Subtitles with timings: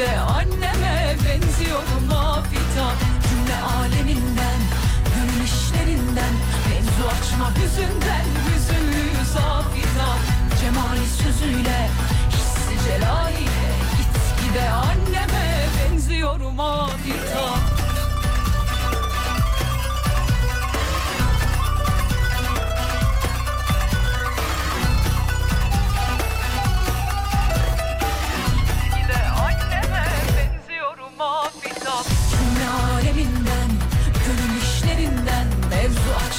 [0.00, 2.92] Gitgide anneme benziyorum afita
[3.28, 4.60] Cümle aleminden
[5.14, 6.34] Gönül işlerinden
[6.68, 10.08] Mevzu açma hüzünden Hüzünlü zafita.
[10.60, 11.88] Cemali sözüyle
[12.30, 17.79] Hissi celaliyle Gitgide anneme benziyorum afita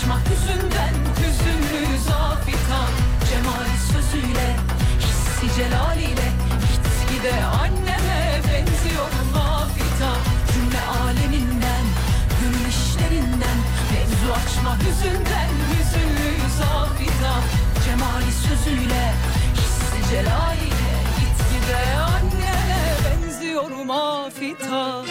[0.01, 2.81] Mevzu açma hüzünden Hüzünlü zafita
[3.29, 4.55] Cemali sözüyle
[4.99, 6.31] Hissi celaliyle
[6.61, 10.13] Gitgide anneme benziyorum afita
[10.53, 11.85] Cümle aleminden
[12.41, 13.57] Gönül işlerinden
[13.91, 17.33] Mevzu açma hüzünden Hüzünlü zafita
[17.85, 19.13] Cemali sözüyle
[19.53, 25.03] Hissi celaliyle Gitgide anneme benziyorum afita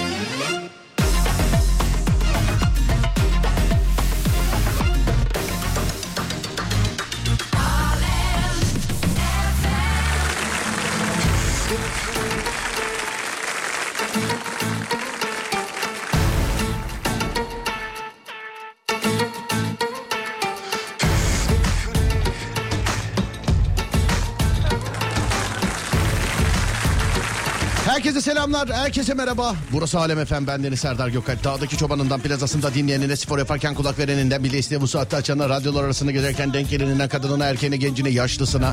[28.21, 29.55] Herkese selamlar, herkese merhaba.
[29.72, 31.45] Burası Alem Efem, bendeniz Serdar Gökalp.
[31.45, 36.11] Dağdaki çobanından plazasında dinleyenine, spor yaparken kulak vereninden, bile isteye bu saatte açana, radyolar arasında
[36.11, 38.72] gezerken denk geleninden, kadınına, erkeğine, gencine, yaşlısına,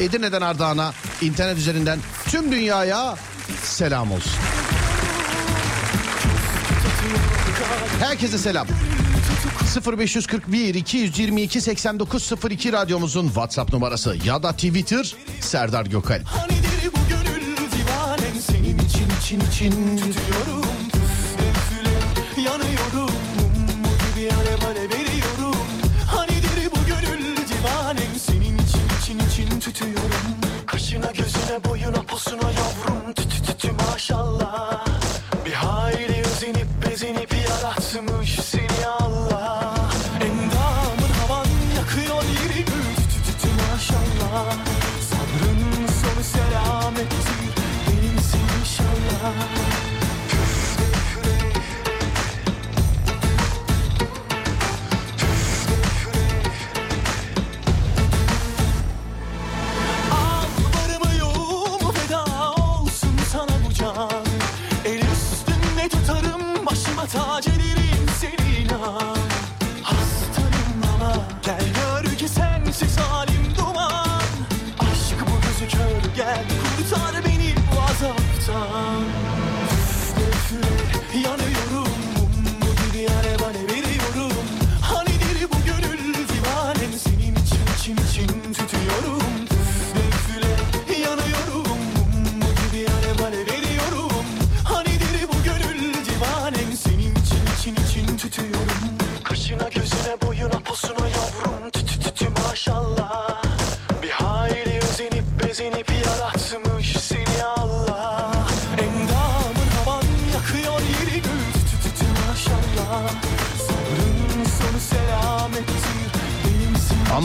[0.00, 0.92] Edirne'den Ardahan'a,
[1.22, 1.98] internet üzerinden
[2.28, 3.16] tüm dünyaya
[3.62, 4.32] selam olsun.
[8.00, 8.66] Herkese selam.
[9.98, 16.26] 0541 222 8902 radyomuzun WhatsApp numarası ya da Twitter Serdar Gökalp.
[16.26, 16.72] Hanidir
[19.32, 19.70] için için.
[19.70, 20.61] Tutuyorum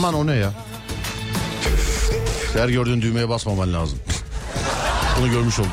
[0.08, 0.52] Aman o ne ya?
[2.52, 3.98] Her gördüğün düğmeye basmaman lazım.
[5.18, 5.70] Bunu görmüş oldum.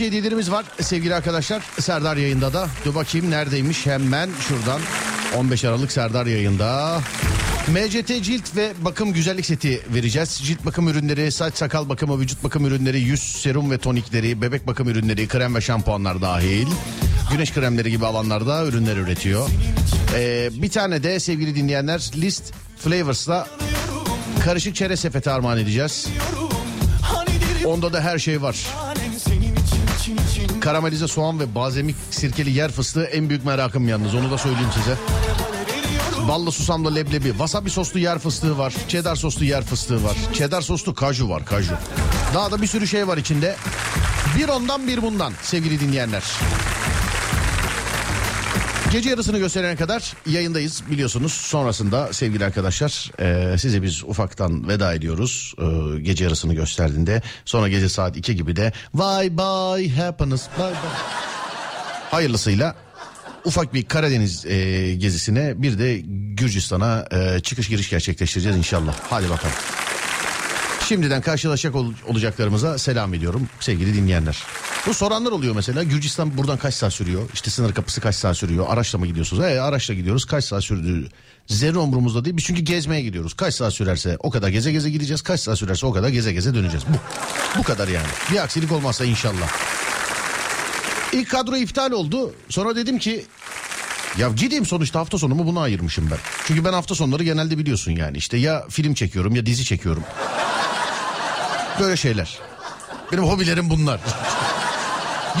[0.00, 1.62] Yılbaşı hediyelerimiz var sevgili arkadaşlar.
[1.80, 2.68] Serdar yayında da.
[2.84, 4.80] Dur bakayım neredeymiş hemen şuradan.
[5.36, 7.00] 15 Aralık Serdar yayında.
[7.68, 10.40] MCT cilt ve bakım güzellik seti vereceğiz.
[10.44, 14.88] Cilt bakım ürünleri, saç sakal bakımı, vücut bakım ürünleri, yüz serum ve tonikleri, bebek bakım
[14.88, 16.66] ürünleri, krem ve şampuanlar dahil.
[17.32, 19.48] Güneş kremleri gibi alanlarda ürünler üretiyor.
[20.14, 23.46] Ee, bir tane de sevgili dinleyenler List Flavors'la
[24.44, 26.08] karışık çerez sepeti armağan edeceğiz.
[27.64, 28.56] Onda da her şey var.
[30.66, 34.96] Karamelize soğan ve bazemik sirkeli yer fıstığı en büyük merakım yalnız onu da söyleyeyim size.
[36.28, 40.94] Ballı susamlı leblebi, wasabi soslu yer fıstığı var, cheddar soslu yer fıstığı var, cheddar soslu
[40.94, 41.72] kaju var, kaju.
[42.34, 43.56] Daha da bir sürü şey var içinde.
[44.38, 46.22] Bir ondan bir bundan sevgili dinleyenler.
[48.92, 51.32] Gece yarısını gösterene kadar yayındayız biliyorsunuz.
[51.32, 55.54] Sonrasında sevgili arkadaşlar e, size biz ufaktan veda ediyoruz.
[55.58, 60.76] E, gece yarısını gösterdiğinde sonra gece saat 2 gibi de bye bye happiness bye bye.
[62.10, 62.74] Hayırlısıyla
[63.44, 66.02] ufak bir Karadeniz e, gezisine bir de
[66.34, 68.94] Gürcistan'a e, çıkış giriş gerçekleştireceğiz inşallah.
[69.10, 69.54] Hadi bakalım.
[70.88, 74.42] Şimdiden karşılaşacak ol- olacaklarımıza selam ediyorum sevgili dinleyenler.
[74.86, 77.22] Bu soranlar oluyor mesela Gürcistan buradan kaç saat sürüyor?
[77.34, 78.66] İşte sınır kapısı kaç saat sürüyor?
[78.68, 79.44] Araçla mı gidiyorsunuz?
[79.44, 80.24] E, araçla gidiyoruz.
[80.24, 81.08] Kaç saat sürdüğü
[81.46, 82.36] zerre umurumuzda değil.
[82.36, 83.34] Biz çünkü gezmeye gidiyoruz.
[83.34, 85.22] Kaç saat sürerse o kadar geze geze gideceğiz.
[85.22, 86.84] Kaç saat sürerse o kadar geze geze döneceğiz.
[86.88, 86.98] Bu,
[87.58, 88.06] bu kadar yani.
[88.32, 89.52] Bir aksilik olmazsa inşallah.
[91.12, 92.34] İlk kadro iptal oldu.
[92.48, 93.24] Sonra dedim ki
[94.18, 96.18] ya gideyim sonuçta hafta sonumu buna ayırmışım ben.
[96.46, 100.02] Çünkü ben hafta sonları genelde biliyorsun yani işte ya film çekiyorum ya dizi çekiyorum.
[101.80, 102.38] Böyle şeyler.
[103.12, 104.00] Benim hobilerim bunlar.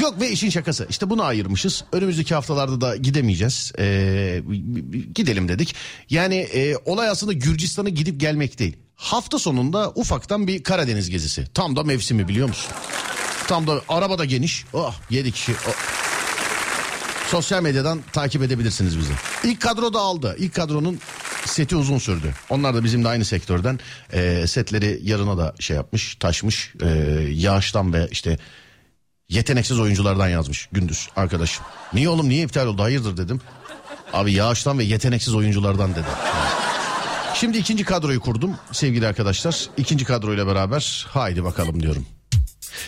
[0.00, 0.86] Yok ve işin şakası.
[0.90, 1.84] İşte bunu ayırmışız.
[1.92, 3.72] Önümüzdeki haftalarda da gidemeyeceğiz.
[3.78, 4.42] Ee,
[5.14, 5.74] gidelim dedik.
[6.10, 8.76] Yani e, olay aslında Gürcistan'a gidip gelmek değil.
[8.96, 11.44] Hafta sonunda ufaktan bir Karadeniz gezisi.
[11.54, 12.72] Tam da mevsimi biliyor musun?
[13.46, 14.64] Tam da araba da geniş.
[14.72, 15.52] Oh 7 kişi.
[15.52, 15.74] Oh.
[17.30, 19.12] Sosyal medyadan takip edebilirsiniz bizi.
[19.44, 20.36] İlk kadro da aldı.
[20.38, 21.00] İlk kadronun
[21.56, 22.34] seti uzun sürdü.
[22.50, 23.80] Onlar da bizim de aynı sektörden.
[24.12, 26.72] Ee, setleri yarına da şey yapmış, taşmış.
[26.82, 26.88] Ee,
[27.30, 28.38] yağıştan ve işte
[29.28, 31.64] yeteneksiz oyunculardan yazmış gündüz arkadaşım.
[31.92, 33.40] Niye oğlum niye iptal oldu hayırdır dedim.
[34.12, 36.06] Abi yağıştan ve yeteneksiz oyunculardan dedi.
[37.34, 39.66] Şimdi ikinci kadroyu kurdum sevgili arkadaşlar.
[39.76, 42.06] İkinci kadroyla beraber haydi bakalım diyorum.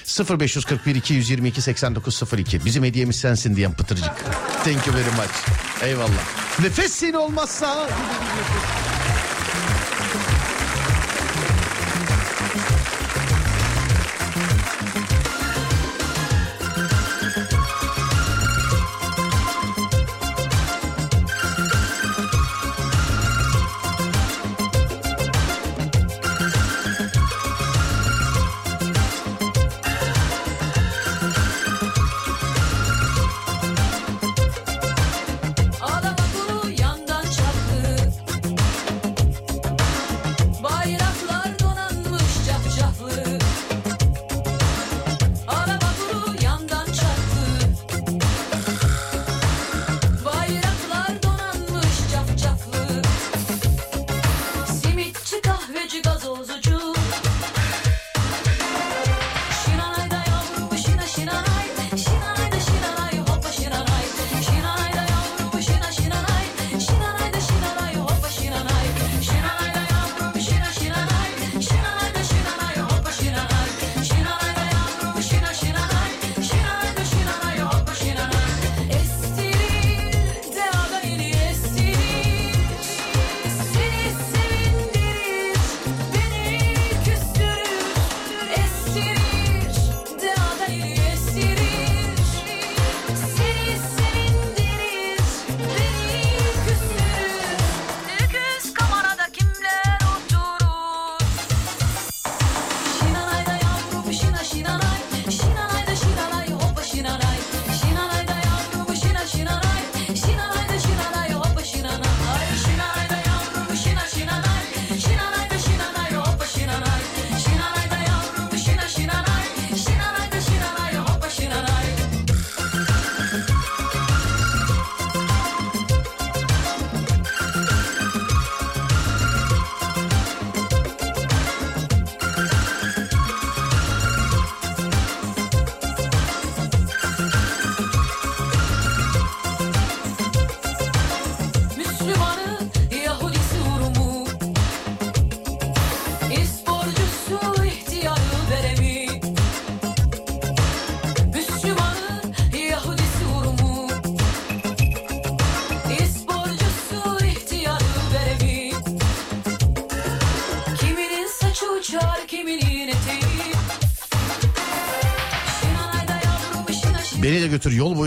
[0.04, 4.16] 0541 222 8902 bizim hediyemiz sensin diyen pıtırcık.
[4.64, 5.58] Thank you very much.
[5.82, 6.25] Eyvallah.
[6.62, 7.88] Nefesin olmazsa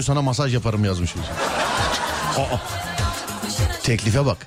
[0.02, 1.12] boyu sana masaj yaparım yazmış.
[2.38, 2.58] Aa,
[3.84, 4.38] teklife bak.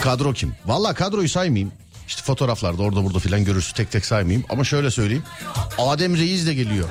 [0.00, 0.54] Kadro kim?
[0.66, 1.72] Valla kadroyu saymayayım.
[2.08, 4.44] İşte fotoğraflarda orada burada filan görürsün tek tek saymayayım.
[4.48, 5.22] Ama şöyle söyleyeyim.
[5.78, 6.88] Adem Reis de geliyor.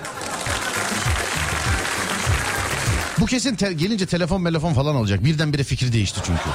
[3.19, 5.23] Bu kesin te- gelince telefon telefon falan alacak.
[5.23, 6.49] Birdenbire fikri değişti çünkü.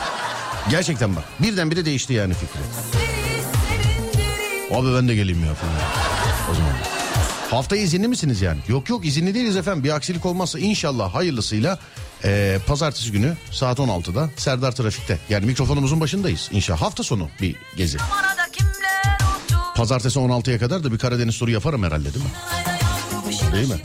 [0.70, 1.24] Gerçekten bak.
[1.40, 2.60] Birdenbire değişti yani fikri.
[4.74, 5.74] Abi ben de geleyim ya falan.
[6.50, 6.89] O zaman.
[7.50, 8.58] Hafta izinli misiniz yani?
[8.68, 9.84] Yok yok izinli değiliz efendim.
[9.84, 11.78] Bir aksilik olmazsa inşallah hayırlısıyla
[12.24, 15.18] eee, pazartesi günü saat 16'da Serdar Trafik'te.
[15.28, 16.80] Yani mikrofonumuzun başındayız inşallah.
[16.82, 17.98] Hafta sonu bir gezi.
[19.76, 22.30] Pazartesi 16'ya kadar da bir Karadeniz turu yaparım herhalde değil mi?
[23.52, 23.80] Değil mi?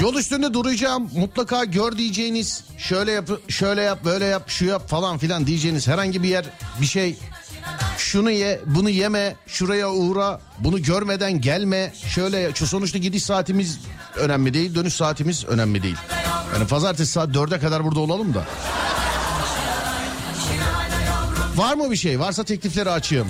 [0.00, 1.10] Yol üstünde duracağım.
[1.16, 6.22] Mutlaka gör diyeceğiniz şöyle yap, şöyle yap, böyle yap, şu yap falan filan diyeceğiniz herhangi
[6.22, 6.44] bir yer,
[6.80, 7.16] bir şey.
[7.98, 11.92] Şunu ye, bunu yeme, şuraya uğra, bunu görmeden gelme.
[12.08, 13.80] Şöyle şu sonuçta gidiş saatimiz
[14.16, 15.96] önemli değil, dönüş saatimiz önemli değil.
[16.54, 18.44] Yani pazartesi saat 4'e kadar burada olalım da.
[21.56, 22.20] Var mı bir şey?
[22.20, 23.28] Varsa teklifleri açayım.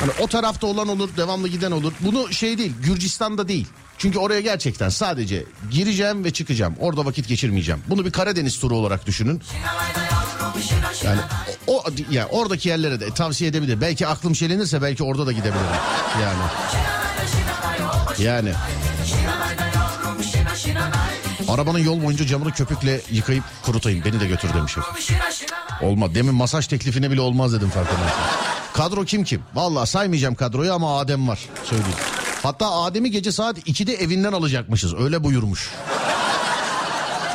[0.00, 1.92] Hani o tarafta olan olur, devamlı giden olur.
[2.00, 3.66] Bunu şey değil, Gürcistan'da değil.
[3.98, 6.74] Çünkü oraya gerçekten sadece gireceğim ve çıkacağım.
[6.80, 7.80] Orada vakit geçirmeyeceğim.
[7.88, 9.42] Bunu bir Karadeniz turu olarak düşünün.
[11.04, 11.20] Yani
[11.66, 13.80] o ya oradaki yerlere de tavsiye edebilir.
[13.80, 15.66] Belki aklım şelenirse belki orada da gidebilirim.
[16.22, 16.42] Yani.
[18.18, 18.52] Yani.
[21.48, 24.04] Arabanın yol boyunca camını köpükle yıkayıp kurutayım.
[24.04, 24.76] Beni de götür demiş.
[25.82, 26.14] Olmaz.
[26.14, 28.20] Demin masaj teklifine bile olmaz dedim farkındaysan.
[28.74, 29.42] Kadro kim kim?
[29.54, 31.38] Vallahi saymayacağım kadroyu ama Adem var.
[31.64, 31.96] Söyleyeyim.
[32.42, 34.94] Hatta Adem'i gece saat 2'de evinden alacakmışız.
[34.94, 35.70] Öyle buyurmuş.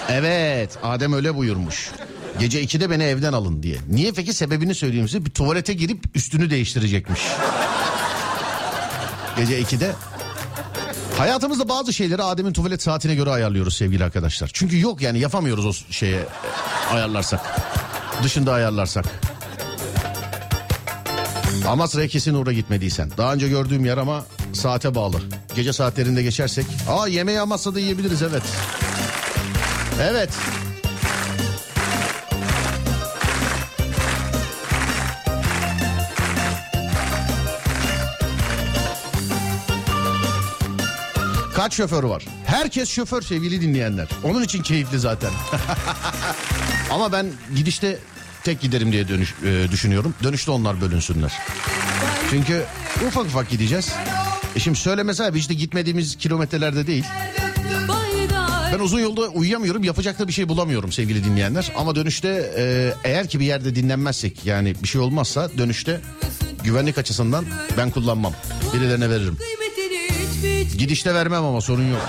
[0.10, 1.92] Evet Adem öyle buyurmuş.
[2.40, 3.78] Gece 2'de beni evden alın diye.
[3.90, 5.26] Niye peki sebebini söyleyeyim size.
[5.26, 7.22] Bir tuvalete girip üstünü değiştirecekmiş.
[9.38, 9.92] Gece 2'de.
[11.18, 14.50] Hayatımızda bazı şeyleri Adem'in tuvalet saatine göre ayarlıyoruz sevgili arkadaşlar.
[14.54, 16.26] Çünkü yok yani yapamıyoruz o şeye
[16.92, 17.42] ayarlarsak.
[18.24, 19.06] Dışında ayarlarsak.
[21.68, 23.12] Amasra'ya kesin uğra gitmediysen.
[23.18, 25.22] Daha önce gördüğüm yer ama saate bağlı.
[25.56, 26.66] Gece saatlerinde geçersek.
[26.90, 28.44] Aa yemeği Amasra'da yiyebiliriz evet.
[30.02, 30.30] Evet.
[41.60, 42.26] Kaç şoför var?
[42.46, 44.08] Herkes şoför sevgili dinleyenler.
[44.24, 45.30] Onun için keyifli zaten.
[46.92, 47.26] Ama ben
[47.56, 48.00] gidişte
[48.44, 50.14] tek giderim diye dönüş, e, düşünüyorum.
[50.24, 51.34] Dönüşte onlar bölünsünler.
[52.30, 52.66] Çünkü
[53.08, 53.94] ufak ufak gideceğiz.
[54.56, 57.06] E şimdi söylemesi abi işte gitmediğimiz kilometrelerde değil.
[58.74, 61.72] Ben uzun yolda uyuyamıyorum yapacak da bir şey bulamıyorum sevgili dinleyenler.
[61.76, 66.02] Ama dönüşte e, eğer ki bir yerde dinlenmezsek yani bir şey olmazsa dönüşte
[66.64, 67.46] güvenlik açısından
[67.78, 68.34] ben kullanmam.
[68.74, 69.38] Birilerine veririm.
[70.78, 72.02] Gidişte vermem ama sorun yok.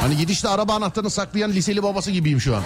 [0.00, 2.62] Hani gidişte araba anahtarını saklayan liseli babası gibiyim şu an.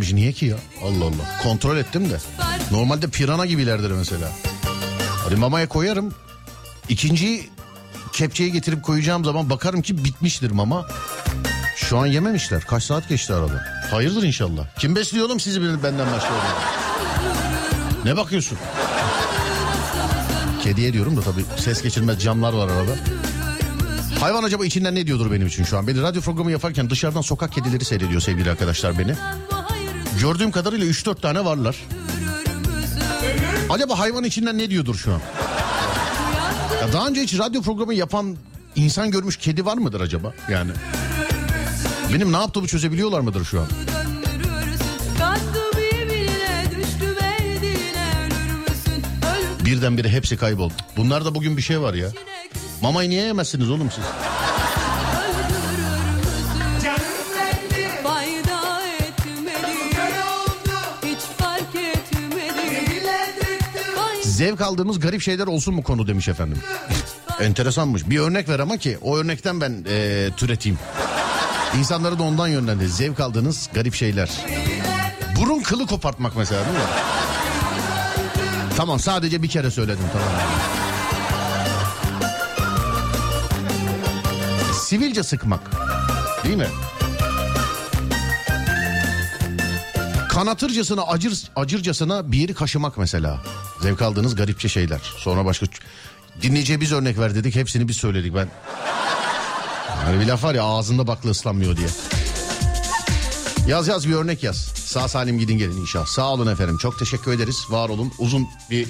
[0.00, 0.56] Yememiş niye ki ya?
[0.84, 1.42] Allah Allah.
[1.42, 2.18] Kontrol ettim de.
[2.70, 4.28] Normalde pirana gibilerdir mesela.
[5.24, 6.14] Hadi mamaya koyarım.
[6.88, 7.50] İkinciyi
[8.12, 10.86] kepçeye getirip koyacağım zaman bakarım ki bitmiştir mama.
[11.76, 12.62] Şu an yememişler.
[12.64, 13.64] Kaç saat geçti arada?
[13.90, 14.66] Hayırdır inşallah.
[14.78, 16.30] Kim besliyor oğlum sizi benden başka?
[18.04, 18.58] Ne bakıyorsun?
[20.62, 22.96] Kediye diyorum da tabii ses geçirmez camlar var arada.
[24.20, 25.86] Hayvan acaba içinden ne diyordur benim için şu an?
[25.86, 29.14] Beni radyo programı yaparken dışarıdan sokak kedileri seyrediyor sevgili arkadaşlar beni.
[30.20, 31.76] Gördüğüm kadarıyla 3-4 tane varlar.
[33.70, 35.20] Acaba hayvan içinden ne diyordur şu an?
[36.80, 38.36] Ya daha önce hiç radyo programı yapan
[38.76, 40.32] insan görmüş kedi var mıdır acaba?
[40.50, 40.70] Yani
[42.14, 43.66] benim ne yaptığımı çözebiliyorlar mıdır şu an?
[49.64, 50.72] Birdenbire hepsi kayboldu.
[50.96, 52.08] Bunlar da bugün bir şey var ya.
[52.82, 54.04] Mamayı niye yemezsiniz oğlum siz?
[64.40, 66.58] Zevk aldığımız garip şeyler olsun mu konu demiş efendim.
[67.40, 68.10] Enteresanmış.
[68.10, 70.78] Bir örnek ver ama ki o örnekten ben e, türeteyim.
[71.78, 72.86] İnsanları da ondan yönlendir.
[72.86, 74.30] Zevk aldığınız garip şeyler.
[75.40, 76.84] Burun kılı kopartmak mesela değil mi?
[78.76, 80.28] Tamam sadece bir kere söyledim tamam.
[84.74, 85.60] Sivilce sıkmak.
[86.44, 86.68] Değil mi?
[90.40, 93.40] Kanatırcasına acır, acırcasına bir yeri kaşımak mesela.
[93.82, 95.00] Zevk aldığınız garipçe şeyler.
[95.18, 95.66] Sonra başka
[96.42, 98.48] dinleyiciye biz örnek ver dedik hepsini biz söyledik ben.
[100.04, 101.88] Hani bir laf var ya ağzında bakla ıslanmıyor diye.
[103.68, 104.56] Yaz yaz bir örnek yaz.
[104.74, 106.06] Sağ salim gidin gelin inşallah.
[106.06, 107.66] Sağ olun efendim çok teşekkür ederiz.
[107.70, 108.12] Var olun.
[108.18, 108.88] Uzun bir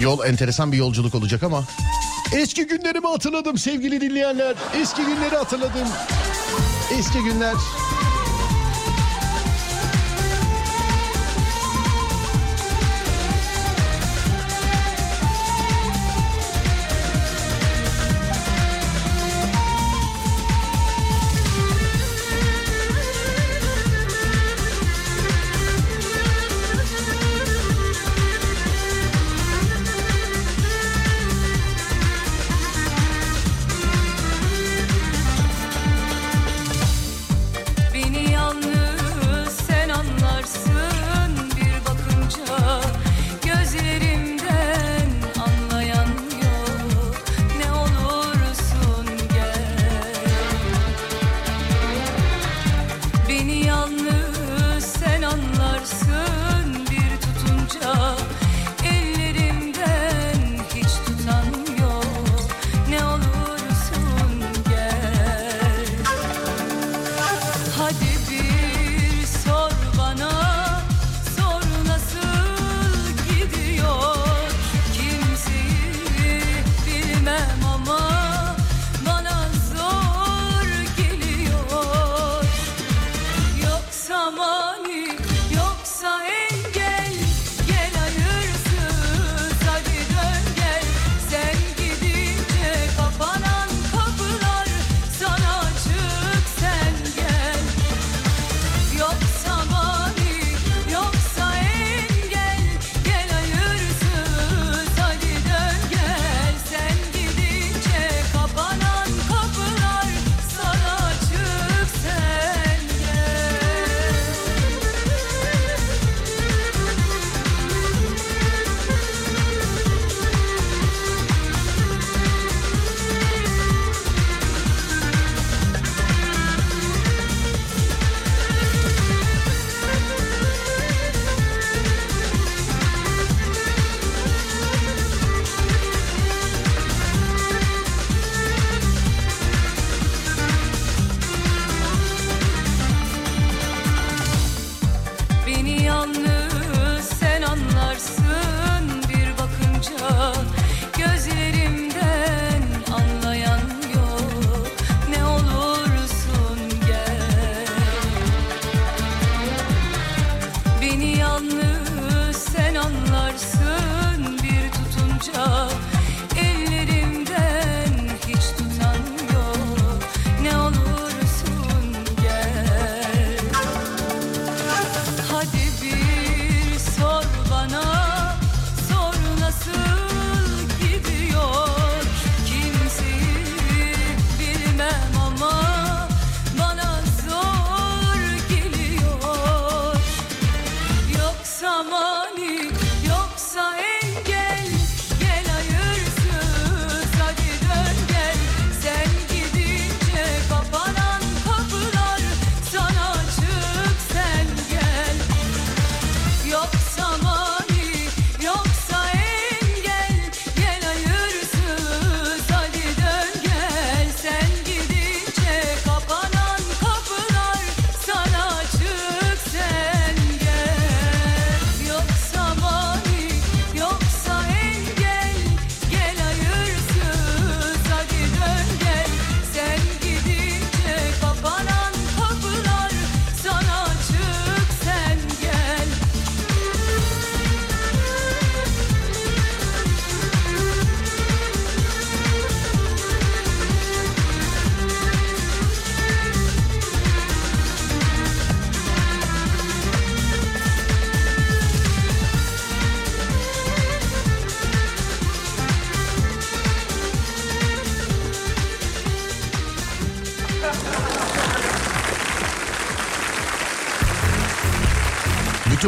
[0.00, 1.64] yol enteresan bir yolculuk olacak ama.
[2.32, 4.54] Eski günlerimi hatırladım sevgili dinleyenler.
[4.80, 5.88] Eski günleri hatırladım.
[6.98, 7.54] Eski günler.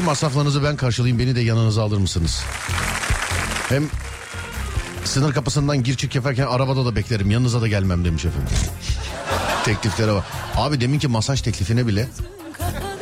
[0.00, 2.42] Bütün masraflarınızı ben karşılayayım beni de yanınıza alır mısınız?
[3.68, 3.88] Hem
[5.04, 8.52] sınır kapısından gir çık yaparken arabada da beklerim yanınıza da gelmem demiş efendim.
[9.64, 10.24] Tekliflere bak.
[10.56, 12.08] Abi deminki masaj teklifine bile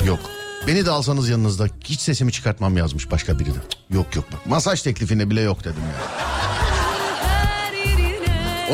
[0.04, 0.18] yok.
[0.66, 3.58] Beni de alsanız yanınızda hiç sesimi çıkartmam yazmış başka biri de.
[3.90, 6.26] Yok yok bak masaj teklifine bile yok dedim ya.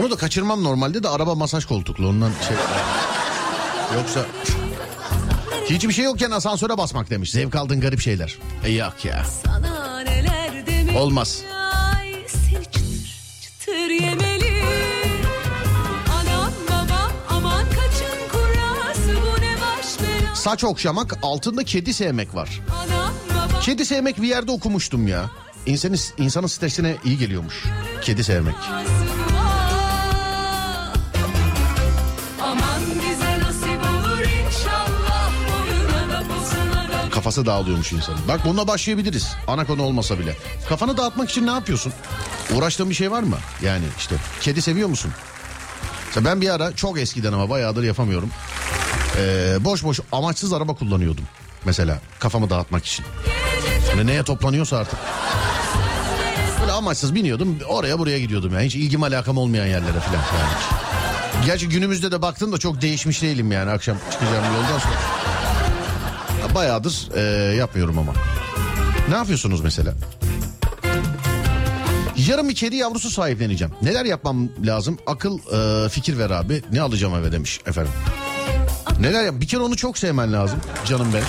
[0.01, 2.57] Onu da kaçırmam normalde de araba masaj koltuklu ondan şey.
[3.99, 4.27] Yoksa
[5.71, 7.31] hiçbir şey yokken asansöre basmak demiş.
[7.31, 8.39] Zevk aldığın garip şeyler.
[8.65, 9.25] E yok ya.
[10.99, 11.43] Olmaz.
[11.97, 12.71] Ay çıtır
[13.43, 14.65] çıtır yemeli
[20.45, 22.61] Saç okşamak altında kedi sevmek var.
[23.63, 25.31] Kedi sevmek bir yerde okumuştum ya.
[25.67, 27.65] İnsanın, insanın stresine iyi geliyormuş.
[28.03, 28.55] Kedi sevmek.
[37.25, 38.19] Kafası dağılıyormuş insanın.
[38.29, 39.37] Bak bununla başlayabiliriz.
[39.47, 40.37] Ana konu olmasa bile.
[40.69, 41.93] Kafanı dağıtmak için ne yapıyorsun?
[42.55, 43.37] Uğraştığın bir şey var mı?
[43.63, 45.11] Yani işte kedi seviyor musun?
[46.07, 48.31] Mesela ben bir ara çok eskiden ama bayağıdır yapamıyorum.
[49.19, 51.25] Ee, boş boş amaçsız araba kullanıyordum.
[51.65, 53.05] Mesela kafamı dağıtmak için.
[53.91, 54.99] Hani neye toplanıyorsa artık.
[56.61, 58.67] Böyle amaçsız biniyordum oraya buraya gidiyordum yani.
[58.67, 61.47] Hiç ilgim alakam olmayan yerlere falan yani.
[61.47, 65.24] Gerçi günümüzde de baktım da çok değişmiş değilim yani akşam çıkacağım yoldan sonra.
[66.55, 68.13] Ya Bayağıdır e, yapmıyorum ama.
[69.09, 69.95] Ne yapıyorsunuz mesela?
[72.17, 73.75] Yarın bir kedi yavrusu sahipleneceğim.
[73.83, 74.99] Neler yapmam lazım?
[75.07, 76.63] Akıl e, fikir ver abi.
[76.73, 77.93] Ne alacağım eve demiş efendim.
[79.01, 79.35] Neler yap?
[79.41, 81.27] Bir kere onu çok sevmen lazım canım benim.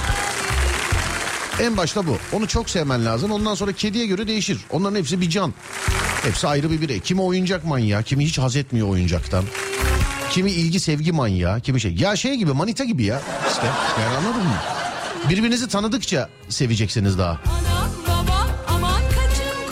[1.61, 2.17] En başta bu.
[2.33, 3.31] Onu çok sevmen lazım.
[3.31, 4.59] Ondan sonra kediye göre değişir.
[4.71, 5.53] Onların hepsi bir can.
[6.23, 6.99] Hepsi ayrı bir birey.
[6.99, 9.43] Kimi oyuncak manyağı, kimi hiç haz etmiyor oyuncaktan.
[10.31, 11.95] Kimi ilgi sevgi manyağı, kimi şey.
[11.95, 13.21] Ya şey gibi manita gibi ya.
[13.49, 13.67] İşte
[14.01, 14.84] yani anladın mı?
[15.29, 17.41] Birbirinizi tanıdıkça seveceksiniz daha.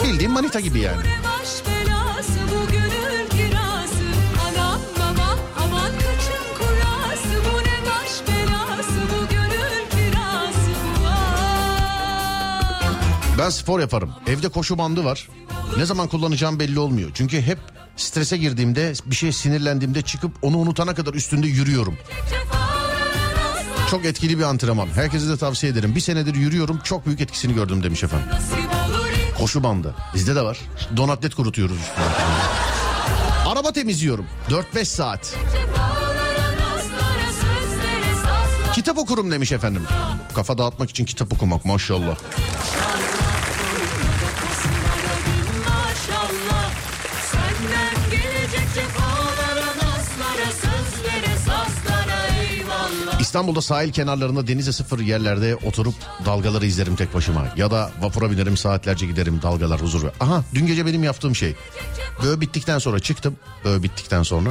[0.03, 1.01] Bildiğin manita gibi yani.
[13.37, 14.11] Ben spor yaparım.
[14.27, 15.27] Evde koşu bandı var.
[15.77, 17.11] Ne zaman kullanacağım belli olmuyor.
[17.13, 17.59] Çünkü hep
[17.95, 21.97] strese girdiğimde bir şey sinirlendiğimde çıkıp onu unutana kadar üstünde yürüyorum.
[23.93, 24.87] Çok etkili bir antrenman.
[24.87, 25.95] Herkese de tavsiye ederim.
[25.95, 28.27] Bir senedir yürüyorum çok büyük etkisini gördüm demiş efendim.
[29.37, 29.95] Koşu bandı.
[30.13, 30.59] Bizde de var.
[30.97, 31.77] Donatlet kurutuyoruz.
[33.47, 34.25] Araba temizliyorum.
[34.75, 35.35] 4-5 saat.
[38.73, 39.83] Kitap okurum demiş efendim.
[40.35, 41.65] Kafa dağıtmak için kitap okumak.
[41.65, 42.15] Maşallah
[53.33, 57.45] İstanbul'da sahil kenarlarında denize sıfır yerlerde oturup dalgaları izlerim tek başıma.
[57.57, 60.03] Ya da vapura binerim saatlerce giderim dalgalar huzur.
[60.19, 61.55] Aha dün gece benim yaptığım şey.
[62.23, 63.35] Böyle bittikten sonra çıktım.
[63.65, 64.49] Böyle bittikten sonra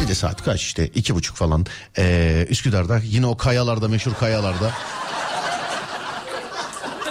[0.00, 1.66] gece saat kaç işte iki buçuk falan.
[1.98, 4.72] Ee, Üsküdar'da yine o kayalarda meşhur kayalarda.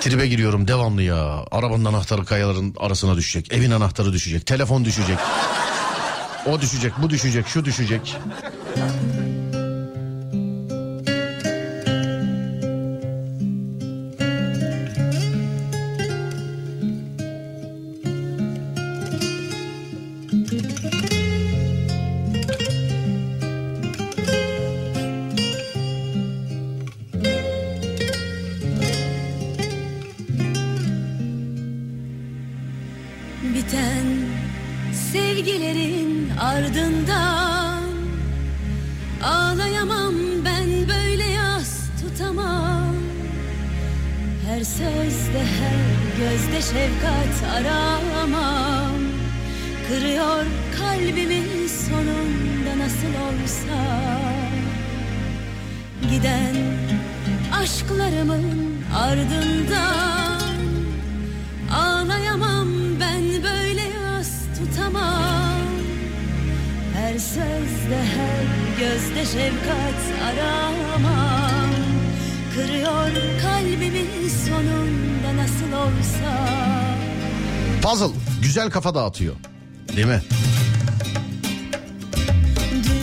[0.02, 1.46] Tribe giriyorum devamlı ya.
[1.52, 3.54] Arabanın anahtarı kayaların arasına düşecek.
[3.54, 4.46] Evin anahtarı düşecek.
[4.46, 5.18] Telefon düşecek.
[6.46, 8.18] O düşecek, bu düşecek, şu düşecek.
[79.16, 79.36] Dağıtıyor.
[79.96, 80.22] Değil mi?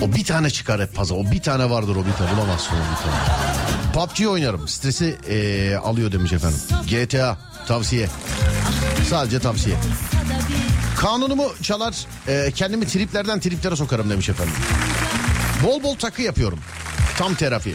[0.02, 1.14] O bir tane çıkar hep puzzle.
[1.14, 2.36] O bir tane vardır o bir tane.
[2.36, 3.92] Bulamazsın o bir tane.
[3.92, 4.68] PUBG oynarım.
[4.68, 6.58] Stresi eee, alıyor demiş efendim.
[6.90, 8.08] GTA tavsiye.
[9.10, 9.76] Sadece tavsiye.
[10.96, 11.94] Kanunumu çalar
[12.28, 14.54] eee, kendimi triplerden triplere sokarım demiş efendim.
[15.64, 16.58] Bol bol takı yapıyorum.
[17.18, 17.74] Tam terapi.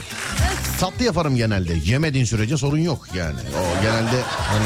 [0.79, 1.73] Tatlı yaparım genelde.
[1.85, 3.39] Yemediğin sürece sorun yok yani.
[3.59, 4.65] O genelde hani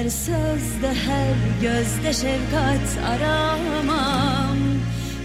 [0.00, 4.56] her sözde her gözde şefkat aramam.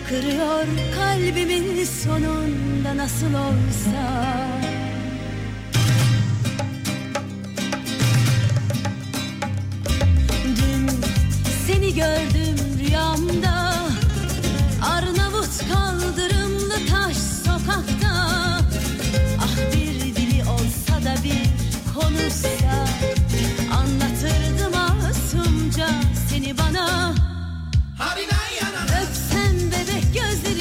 [0.10, 4.26] Kırıyor kalbimin sonunda nasıl olsa.
[10.46, 10.90] Dün
[11.68, 13.74] seni gördüm rüyamda.
[14.82, 18.14] Arnavut kaldırımlı taş sokakta.
[19.40, 21.50] Ah bir dili olsa da bir
[21.94, 22.86] konuşsa
[23.86, 25.90] Anlatırdım masumca
[26.30, 27.14] seni bana.
[29.02, 30.55] Öpsem bebek gözlerinden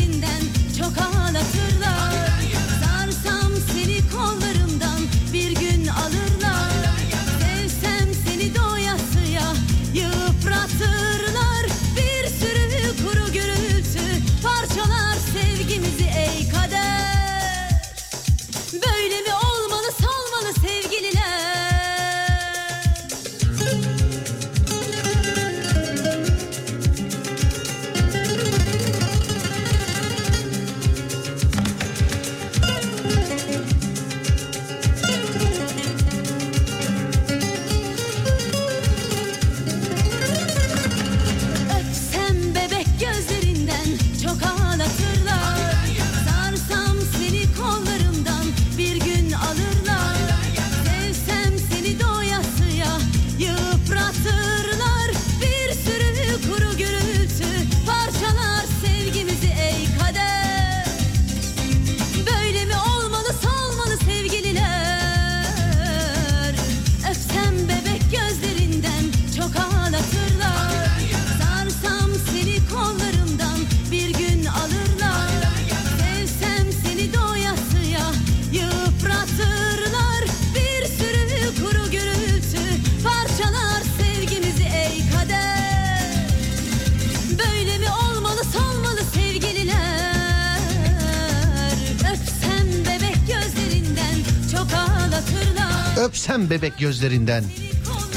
[96.05, 97.45] öpsem bebek gözlerinden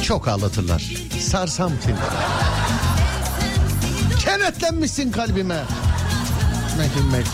[0.03, 0.93] çok ağlatırlar.
[1.21, 1.95] Sarsam seni.
[4.19, 5.63] Kenetlenmişsin kalbime.
[6.77, 7.25] Metin Mek.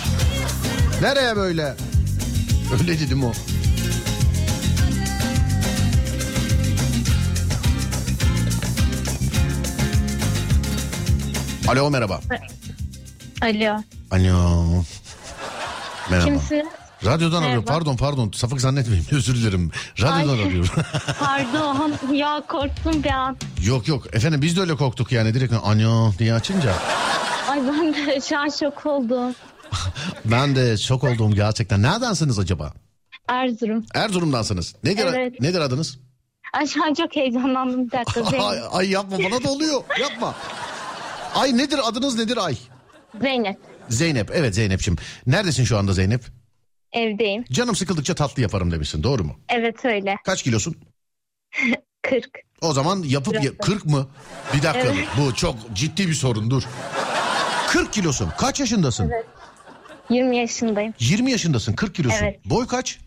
[1.02, 1.76] Nereye böyle?
[2.80, 3.32] Öyle dedim o.
[11.68, 12.22] Alo merhaba.
[13.42, 13.84] Alo.
[14.12, 14.84] Alo.
[16.10, 16.26] Merhaba.
[16.26, 16.83] Kimsiniz?
[17.06, 17.64] Radyodan arıyorum.
[17.66, 17.72] Merhaba.
[17.74, 18.32] Pardon pardon.
[18.36, 19.06] Sapık zannetmeyin.
[19.12, 19.72] Özür dilerim.
[20.02, 20.44] Radyodan Ay.
[20.44, 20.70] arıyorum.
[21.20, 21.94] Pardon.
[22.14, 23.38] ya korktum bir an.
[23.66, 24.16] yok yok.
[24.16, 25.34] Efendim biz de öyle korktuk yani.
[25.34, 26.74] Direkt alo diye açınca.
[27.50, 29.36] Ay ben de şu an şok oldum.
[30.26, 31.82] Ben de şok oldum gerçekten.
[31.82, 32.74] Neredensiniz acaba?
[33.28, 33.86] Erzurum.
[33.94, 34.76] Erzurum'dansınız.
[34.84, 35.40] Nedir, Evet.
[35.40, 35.98] nedir adınız?
[36.54, 38.22] Ay şu an çok heyecanlandım bir dakika.
[38.46, 39.84] Ay, ay yapma bana da oluyor.
[40.02, 40.36] Yapma.
[41.36, 42.58] Ay nedir adınız nedir ay?
[43.22, 43.58] Zeynep.
[43.90, 44.32] Zeynep.
[44.34, 44.98] Evet Zeynep'ciğim.
[45.28, 46.24] Neredesin şu anda Zeynep?
[46.94, 47.44] Evdeyim.
[47.52, 49.40] Canım sıkıldıkça tatlı yaparım demişsin doğru mu?
[49.50, 50.16] Evet öyle.
[50.26, 50.76] Kaç kilosun?
[52.02, 52.26] 40.
[52.62, 53.58] O zaman yapıp Biraz da.
[53.58, 54.08] 40 mı?
[54.54, 55.08] Bir dakika Evet.
[55.18, 56.64] bu çok ciddi bir sorun dur.
[57.68, 58.30] 40 kilosun.
[58.38, 59.12] Kaç yaşındasın?
[60.10, 60.94] 20 yaşındayım.
[61.00, 62.18] 20 yaşındasın 40 kilosun.
[62.26, 62.46] Evet.
[62.46, 63.00] Boy kaç?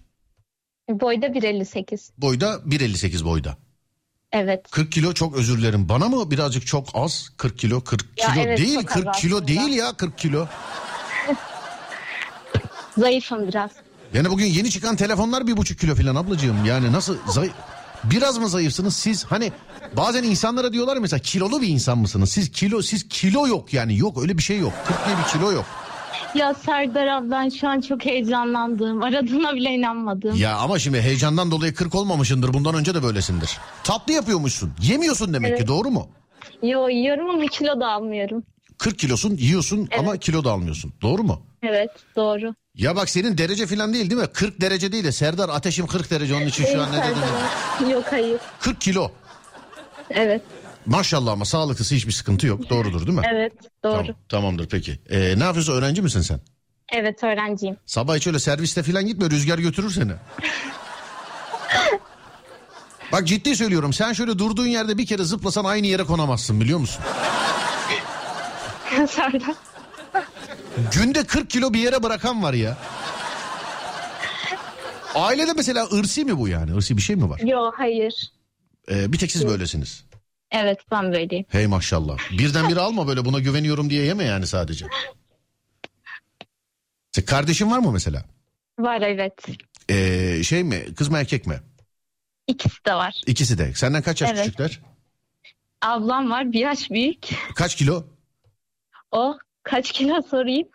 [0.90, 2.10] Boyda 1.58.
[2.18, 3.56] Boyda 1.58 boyda.
[4.32, 4.70] Evet.
[4.70, 5.88] 40 kilo çok özür dilerim.
[5.88, 7.30] Bana mı birazcık çok az?
[7.36, 9.48] 40 kilo 40 Ya kilo evet, değil çok az 40 kilo aslında.
[9.48, 10.46] değil ya 40 kilo.
[12.98, 13.70] Zayıfım biraz.
[14.14, 16.64] Yani bugün yeni çıkan telefonlar bir buçuk kilo falan ablacığım.
[16.64, 17.52] Yani nasıl zayıf...
[18.04, 19.24] Biraz mı zayıfsınız siz?
[19.24, 19.52] Hani
[19.96, 22.30] bazen insanlara diyorlar mesela kilolu bir insan mısınız?
[22.30, 24.72] Siz kilo siz kilo yok yani yok öyle bir şey yok.
[24.86, 25.64] 40 diye bir kilo yok.
[26.34, 29.02] Ya Serdar abi ben şu an çok heyecanlandım.
[29.02, 30.36] Aradığına bile inanmadım.
[30.36, 32.52] Ya ama şimdi heyecandan dolayı 40 olmamışındır.
[32.54, 33.58] Bundan önce de böylesindir.
[33.84, 34.72] Tatlı yapıyormuşsun.
[34.82, 35.68] Yemiyorsun demek ki Evet.
[35.68, 36.08] doğru mu?
[36.62, 38.42] Yo yiyorum ama kilo da almıyorum.
[38.78, 40.92] 40 kilosun yiyorsun ama kilo da almıyorsun.
[41.02, 41.42] Doğru mu?
[41.62, 42.54] Evet doğru.
[42.76, 44.26] Ya bak senin derece falan değil değil mi?
[44.26, 47.90] 40 derece değil de Serdar ateşim 40 derece onun için şu an ne abi.
[47.92, 48.40] Yok hayır.
[48.60, 49.10] 40 kilo.
[50.10, 50.42] Evet.
[50.86, 52.70] Maşallah ama sağlıklısı hiçbir sıkıntı yok.
[52.70, 53.24] Doğrudur değil mi?
[53.32, 53.52] Evet
[53.84, 53.92] doğru.
[53.92, 55.00] Tamam, tamamdır peki.
[55.10, 56.40] Ee, ne yapıyorsun öğrenci misin sen?
[56.92, 57.76] Evet öğrenciyim.
[57.86, 60.12] Sabah hiç öyle serviste falan gitme rüzgar götürür seni.
[63.12, 67.02] Bak ciddi söylüyorum sen şöyle durduğun yerde bir kere zıplasan aynı yere konamazsın biliyor musun?
[69.08, 69.54] Serdar.
[70.94, 72.76] Günde 40 kilo bir yere bırakan var ya.
[75.14, 76.76] Ailede mesela ırsi mi bu yani?
[76.76, 77.40] Irsi bir şey mi var?
[77.40, 78.32] Yo hayır.
[78.90, 80.04] Ee, bir tek siz böylesiniz.
[80.50, 81.44] Evet ben böyleyim.
[81.48, 82.18] Hey maşallah.
[82.38, 84.86] Birden biri alma böyle buna güveniyorum diye yeme yani sadece.
[87.26, 88.24] Kardeşin var mı mesela?
[88.78, 89.32] Var evet.
[89.90, 91.60] Ee, şey mi kız mı erkek mi?
[92.46, 93.20] İkisi de var.
[93.26, 93.74] İkisi de.
[93.74, 94.44] Senden kaç yaş Evet.
[94.44, 94.80] küçükler?
[95.82, 97.28] Ablam var bir yaş büyük.
[97.54, 98.04] Kaç kilo?
[99.12, 99.38] O
[99.70, 100.68] kaç kilo sorayım?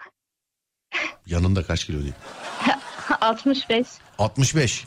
[1.25, 2.13] Yanında kaç kilo değil?
[3.21, 3.87] 65.
[4.19, 4.85] 65.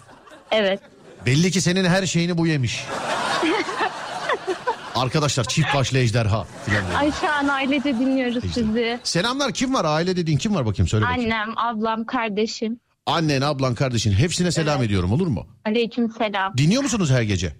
[0.50, 0.80] Evet.
[1.26, 2.84] Belli ki senin her şeyini bu yemiş.
[4.94, 6.46] Arkadaşlar çift başlı ejderha.
[6.98, 9.00] Ay şu an ailece dinliyoruz sizi.
[9.02, 9.84] Selamlar kim var?
[9.84, 11.32] Aile dediğin kim var bakayım söyle bakayım.
[11.32, 12.80] Annem, ablam, kardeşim.
[13.06, 14.86] Annen, ablan, kardeşin hepsine selam Evet.
[14.86, 15.46] ediyorum olur mu?
[15.64, 16.56] Aleyküm selam.
[16.56, 17.56] Dinliyor musunuz her gece?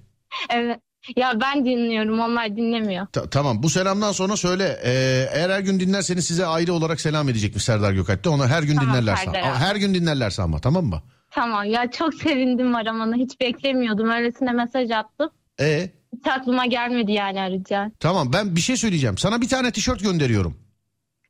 [0.50, 0.80] Evet.
[1.16, 3.06] Ya ben dinliyorum onlar dinlemiyor.
[3.06, 7.28] Ta- tamam bu selamdan sonra söyle ee, eğer her gün dinlerseniz size ayrı olarak selam
[7.28, 8.28] edecekmiş Serdar Gökalp'te.
[8.28, 9.24] Ona her gün Tamam, dinlerlerse.
[9.24, 9.56] Serdar abi.
[9.58, 11.02] Her gün dinlerlerse ama tamam mı?
[11.30, 13.16] Tamam ya çok sevindim aramana.
[13.16, 14.10] Hiç beklemiyordum.
[14.10, 15.30] Öylesine mesaj attım.
[15.60, 17.92] E Hiç aklıma gelmedi yani arayacağım.
[18.00, 19.18] tamam ben bir şey söyleyeceğim.
[19.18, 20.56] Sana bir tane tişört gönderiyorum.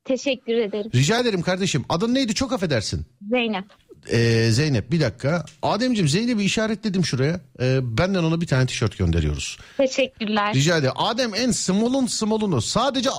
[0.05, 0.91] Teşekkür ederim.
[0.95, 1.85] Rica ederim kardeşim.
[1.89, 3.07] Adın neydi çok affedersin.
[3.31, 3.65] Zeynep.
[4.13, 5.45] Ee, Zeynep bir dakika.
[5.63, 7.41] Ademciğim Zeynep'i işaretledim şuraya.
[7.61, 9.59] Ee, benden ona bir tane tişört gönderiyoruz.
[9.77, 10.55] Teşekkürler.
[10.55, 10.95] Rica ederim.
[10.97, 12.63] Adem en small'un small'unu.
[12.63, 13.11] Sadece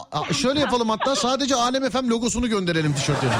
[0.41, 3.35] şöyle yapalım hatta sadece Alem FM logosunu gönderelim tişörtlerine.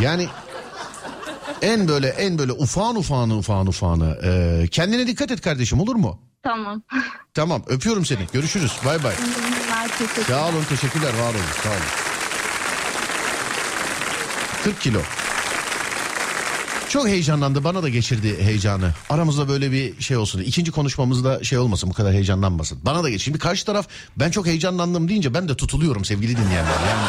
[0.00, 0.26] Yani
[1.62, 4.18] en böyle en böyle ufağın ufağını ufağın ufağını.
[4.24, 6.20] Ee, kendine dikkat et kardeşim olur mu?
[6.42, 6.82] Tamam.
[7.34, 8.18] Tamam öpüyorum seni.
[8.32, 8.72] Görüşürüz.
[8.84, 9.14] Bay bay.
[10.26, 11.78] Sağ olun teşekkürler var olun sağ olun.
[14.64, 14.98] 40 kilo.
[16.96, 18.90] Çok heyecanlandı bana da geçirdi heyecanı.
[19.10, 20.40] Aramızda böyle bir şey olsun.
[20.40, 22.78] İkinci konuşmamızda şey olmasın bu kadar heyecanlanmasın.
[22.82, 23.22] Bana da geç.
[23.22, 23.86] Şimdi karşı taraf
[24.16, 26.72] ben çok heyecanlandım deyince ben de tutuluyorum sevgili dinleyenler.
[26.88, 27.00] Yani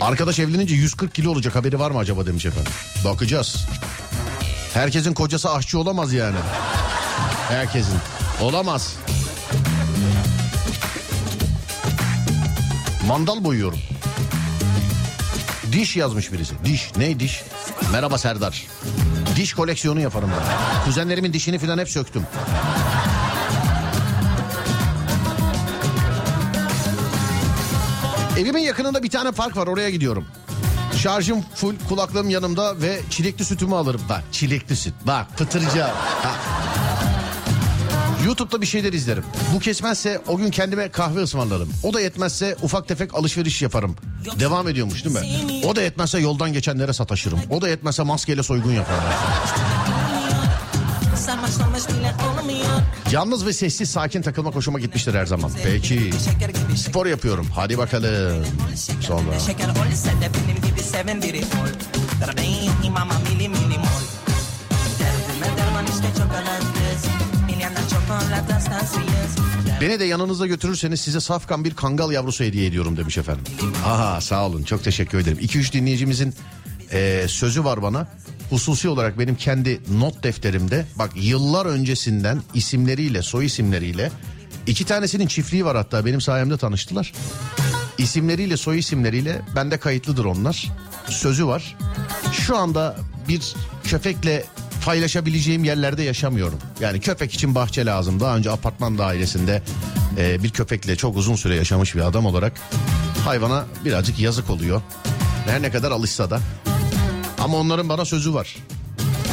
[0.00, 2.72] ben- Arkadaş evlenince 140 kilo olacak haberi var mı acaba demiş efendim.
[3.04, 3.66] Bakacağız.
[4.74, 6.36] Herkesin kocası aşçı olamaz yani.
[7.48, 7.96] Herkesin.
[8.40, 8.96] Olamaz.
[13.06, 13.78] Mandal boyuyorum.
[15.72, 16.54] Diş yazmış birisi.
[16.64, 16.92] Diş.
[16.96, 17.42] Ne diş?
[17.92, 18.66] Merhaba Serdar.
[19.36, 20.84] Diş koleksiyonu yaparım ben.
[20.84, 22.22] Kuzenlerimin dişini falan hep söktüm.
[28.38, 30.26] Evimin yakınında bir tane park var oraya gidiyorum.
[30.98, 34.00] Şarjım full kulaklığım yanımda ve çilekli sütümü alırım.
[34.08, 35.96] Bak çilekli süt bak pıtıracağım.
[35.96, 36.32] Ha.
[38.26, 39.24] YouTube'da bir şeyler izlerim.
[39.54, 41.72] Bu kesmezse o gün kendime kahve ısmarlarım.
[41.82, 43.96] O da yetmezse ufak tefek alışveriş yaparım.
[44.40, 45.20] Devam ediyormuş değil mi?
[45.66, 47.40] O da yetmezse yoldan geçenlere sataşırım.
[47.50, 49.02] O da yetmezse maskeyle soygun yaparım.
[53.12, 55.50] Yalnız ve sessiz sakin takılmak hoşuma gitmiştir her zaman.
[55.62, 56.10] Peki.
[56.76, 57.46] Spor yapıyorum.
[57.54, 58.44] Hadi bakalım.
[59.00, 59.38] Sonra.
[69.80, 73.44] Beni de yanınıza götürürseniz size safkan bir kangal yavrusu hediye ediyorum demiş efendim.
[73.86, 75.38] Aha sağ olun çok teşekkür ederim.
[75.38, 76.34] 2-3 dinleyicimizin
[76.92, 78.08] e, sözü var bana.
[78.50, 84.10] Hususi olarak benim kendi not defterimde bak yıllar öncesinden isimleriyle soy isimleriyle
[84.66, 87.12] iki tanesinin çiftliği var hatta benim sayemde tanıştılar.
[87.98, 90.72] İsimleriyle soy isimleriyle bende kayıtlıdır onlar.
[91.08, 91.76] Sözü var.
[92.32, 92.96] Şu anda
[93.28, 93.54] bir
[93.84, 94.44] köpekle
[94.84, 96.58] paylaşabileceğim yerlerde yaşamıyorum.
[96.80, 98.20] Yani köpek için bahçe lazım.
[98.20, 99.62] Daha önce apartman dairesinde
[100.18, 102.52] e, bir köpekle çok uzun süre yaşamış bir adam olarak
[103.24, 104.82] hayvana birazcık yazık oluyor.
[105.46, 106.40] Her ne kadar alışsa da.
[107.38, 108.56] Ama onların bana sözü var.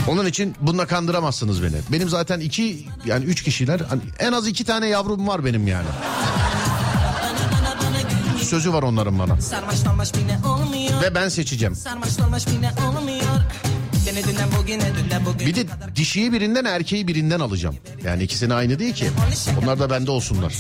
[0.07, 1.75] Onun için bununla kandıramazsınız beni.
[1.91, 5.87] Benim zaten iki yani üç kişiler hani en az iki tane yavrum var benim yani.
[8.41, 9.41] Sözü var onların bana.
[9.41, 9.75] Sarmaş.
[11.01, 11.75] Ve ben seçeceğim.
[11.75, 12.45] Sarmaş
[15.47, 17.75] Bir de dişiyi birinden erkeği birinden alacağım.
[18.05, 19.09] Yani ikisini aynı değil ki.
[19.63, 20.53] Onlar da bende olsunlar.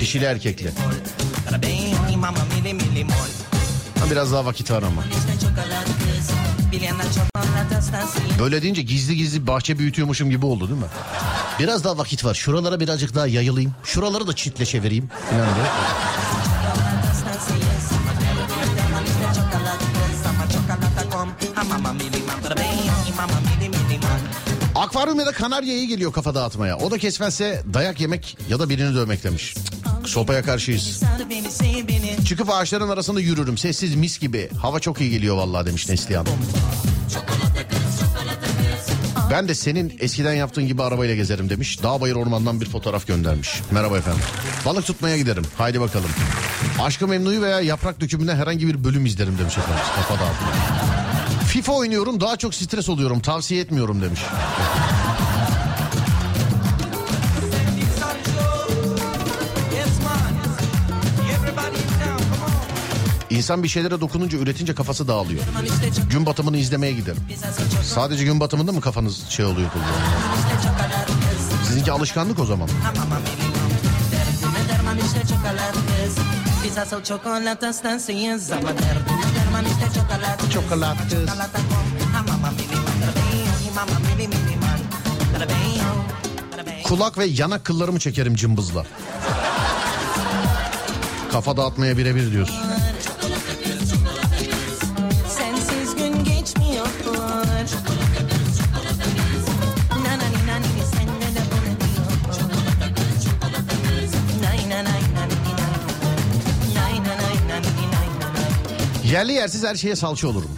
[0.00, 0.70] Dişili erkekli.
[4.10, 5.02] Biraz daha vakit var ama.
[8.40, 10.86] Böyle deyince gizli gizli bahçe büyütüyormuşum gibi oldu değil mi?
[11.58, 12.34] Biraz daha vakit var.
[12.34, 13.74] Şuralara birazcık daha yayılayım.
[13.84, 15.08] Şuraları da çitle çevireyim.
[15.30, 15.66] Falan diye.
[24.96, 26.76] Akvaryum ya da kanarya iyi geliyor kafa dağıtmaya.
[26.76, 29.54] O da kesmezse dayak yemek ya da birini dövmek demiş.
[29.54, 31.02] Cık, Sopaya karşıyız.
[32.28, 33.58] Çıkıp ağaçların arasında yürürüm.
[33.58, 34.50] Sessiz mis gibi.
[34.62, 36.26] Hava çok iyi geliyor vallahi demiş Neslihan.
[39.30, 41.82] Ben de senin eskiden yaptığın gibi arabayla gezerim demiş.
[41.82, 43.50] Dağ bayır ormandan bir fotoğraf göndermiş.
[43.70, 44.22] Merhaba efendim.
[44.64, 45.44] Balık tutmaya giderim.
[45.58, 46.10] Haydi bakalım.
[46.80, 49.84] Aşkı Memnu'yu veya Yaprak Dökümü'nden herhangi bir bölüm izlerim demiş efendim.
[49.96, 51.05] Kafa dağıtma.
[51.56, 53.20] FIFA oynuyorum daha çok stres oluyorum.
[53.20, 54.20] Tavsiye etmiyorum demiş.
[63.30, 65.42] İnsan bir şeylere dokununca üretince kafası dağılıyor.
[66.10, 67.22] Gün batımını izlemeye giderim.
[67.82, 69.68] Sadece gün batımında mı kafanız şey oluyor?
[71.66, 72.68] Sizinki alışkanlık o zaman.
[79.56, 79.86] Derdime
[86.82, 88.86] Kulak ve yanak kıllarımı çekerim cımbızla.
[91.32, 92.56] Kafa dağıtmaya birebir diyorsun.
[109.12, 110.50] Yerli yersiz her şeye salça olurum.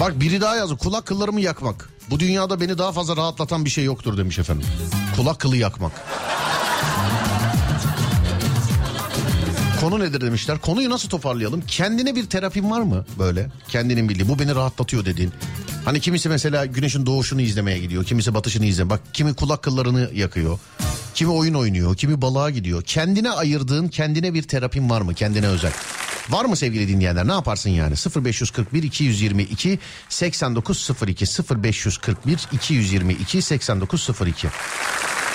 [0.00, 0.76] Bak biri daha yazdı.
[0.76, 1.90] Kulak kıllarımı yakmak.
[2.10, 4.66] Bu dünyada beni daha fazla rahatlatan bir şey yoktur demiş efendim.
[5.16, 5.92] Kulak kılı yakmak.
[9.80, 10.58] Konu nedir demişler.
[10.58, 11.62] Konuyu nasıl toparlayalım?
[11.66, 13.50] Kendine bir terapin var mı böyle?
[13.68, 14.28] Kendinin bildiği.
[14.28, 15.32] Bu beni rahatlatıyor dediğin.
[15.84, 18.04] Hani kimisi mesela güneşin doğuşunu izlemeye gidiyor.
[18.04, 18.90] Kimisi batışını izlemeye.
[18.90, 20.58] Bak kimi kulak kıllarını yakıyor.
[21.16, 21.96] Kimi oyun oynuyor.
[21.96, 22.82] Kimi balığa gidiyor.
[22.82, 25.14] Kendine ayırdığın kendine bir terapin var mı?
[25.14, 25.72] Kendine özel.
[26.30, 27.28] Var mı sevgili dinleyenler?
[27.28, 27.94] Ne yaparsın yani?
[28.24, 31.26] 0541 222 8902
[31.64, 34.48] 0541 222 8902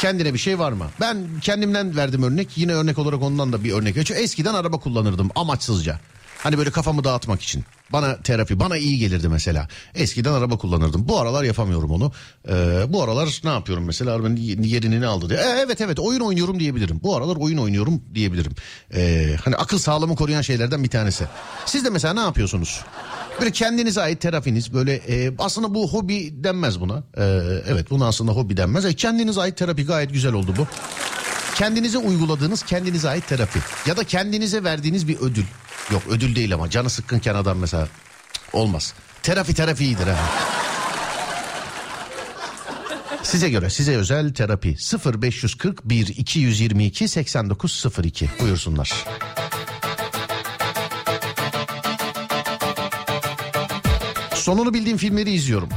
[0.02, 0.86] Kendine bir şey var mı?
[1.00, 2.58] Ben kendimden verdim örnek.
[2.58, 4.12] Yine örnek olarak ondan da bir örnek.
[4.12, 6.00] Eskiden araba kullanırdım amaçsızca.
[6.44, 7.66] Hani böyle kafamı dağıtmak için.
[7.94, 9.68] Bana terapi, bana iyi gelirdi mesela.
[9.96, 11.08] Eskiden araba kullanırdım.
[11.08, 12.12] Bu aralar yapamıyorum onu.
[12.50, 12.54] Ee,
[12.88, 14.14] bu aralar ne yapıyorum mesela?
[14.14, 15.40] Arabanın yerini ne aldı diye.
[15.40, 17.00] Ee, evet evet oyun oynuyorum diyebilirim.
[17.04, 18.52] Bu aralar oyun oynuyorum diyebilirim.
[18.94, 21.26] Ee, hani akıl sağlığımı koruyan şeylerden bir tanesi.
[21.66, 22.82] Siz de mesela ne yapıyorsunuz?
[23.40, 27.04] Böyle kendinize ait terapiniz böyle e, aslında bu hobi denmez buna.
[27.18, 27.24] Ee,
[27.68, 28.86] evet buna aslında hobi denmez.
[28.86, 30.68] E, kendinize ait terapi gayet güzel oldu bu.
[31.56, 35.46] Kendinize uyguladığınız kendinize ait terapi ya da kendinize verdiğiniz bir ödül.
[35.92, 37.88] Yok ödül değil ama canı sıkkınken adam mesela
[38.54, 38.94] olmaz.
[39.24, 40.18] Terapi terapi iyidir ha.
[43.24, 44.76] Size göre size özel terapi
[45.22, 49.06] 0541 222 8902 buyursunlar.
[54.36, 55.70] Sonunu bildiğim filmleri izliyorum.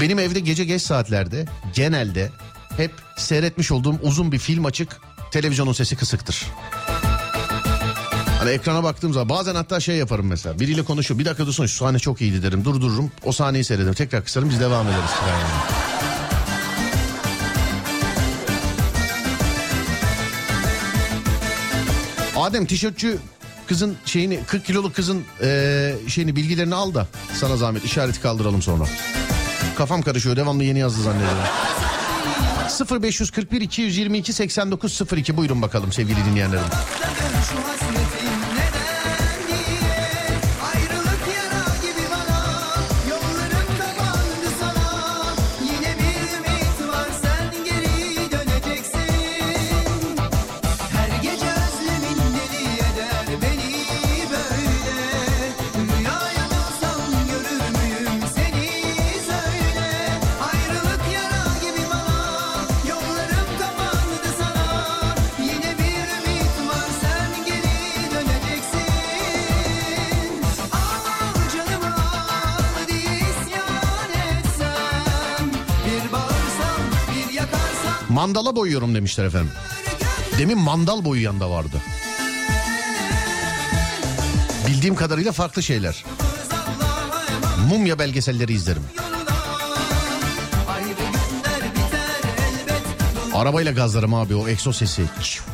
[0.00, 1.44] Benim evde gece geç saatlerde
[1.74, 2.30] genelde
[2.78, 4.96] hep seyretmiş olduğum uzun bir film açık,
[5.30, 6.46] televizyonun sesi kısıktır.
[8.38, 10.60] Hani ekrana baktığım zaman bazen hatta şey yaparım mesela.
[10.60, 11.20] Biriyle konuşuyor.
[11.20, 12.64] Bir dakika dursun şu sahne çok iyiydi derim.
[12.64, 13.10] Durdururum.
[13.24, 13.94] O sahneyi seyrederim.
[13.94, 15.10] Tekrar kısarım biz devam ederiz.
[15.28, 15.42] Yani.
[22.36, 23.18] Adem tişörtçü
[23.66, 28.84] kızın şeyini 40 kiloluk kızın eee, şeyini bilgilerini al da sana zahmet işareti kaldıralım sonra.
[29.78, 31.38] Kafam karışıyor devamlı yeni yazdı zannediyorum.
[32.68, 36.64] 0541 222 8902 buyurun bakalım sevgili dinleyenlerim.
[78.28, 79.50] Mandala boyuyorum demişler efendim.
[80.38, 81.82] Demin mandal boyayan da vardı.
[84.66, 86.04] Bildiğim kadarıyla farklı şeyler.
[87.70, 88.82] Mumya belgeselleri izlerim.
[93.34, 95.02] Arabayla gazlarım abi o egzoz sesi.
[95.20, 95.47] Aşkımız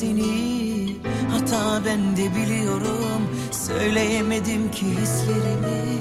[0.00, 0.96] seni.
[1.30, 3.22] Hata ben de biliyorum.
[3.50, 5.98] Söyleyemedim ki hislerimi.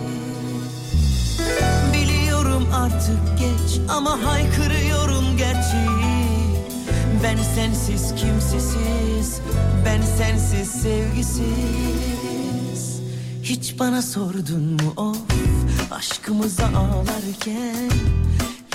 [1.94, 6.18] Biliyorum artık geç ama haykırıyorum gerçeği
[7.24, 9.42] Ben sensiz kimsesiz
[9.86, 11.48] Ben sensiz sevgisiz.
[13.44, 15.18] Hiç bana sordun mu of
[15.92, 17.92] Aşkımıza ağlarken?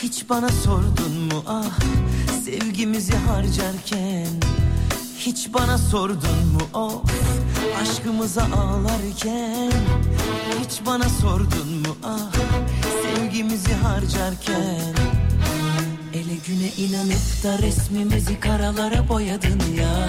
[0.02, 1.78] Hiç bana sordun mu ah
[2.44, 4.21] Sevgimizi harcarken
[5.26, 7.02] Hiç bana sordun mu of
[7.82, 9.72] Aşkımıza ağlarken?
[10.60, 12.32] Hiç bana sordun mu ah
[13.02, 14.94] Sevgimizi harcarken?
[16.14, 20.08] Ele güne inanıp da resmimizi karalara boyadın ya.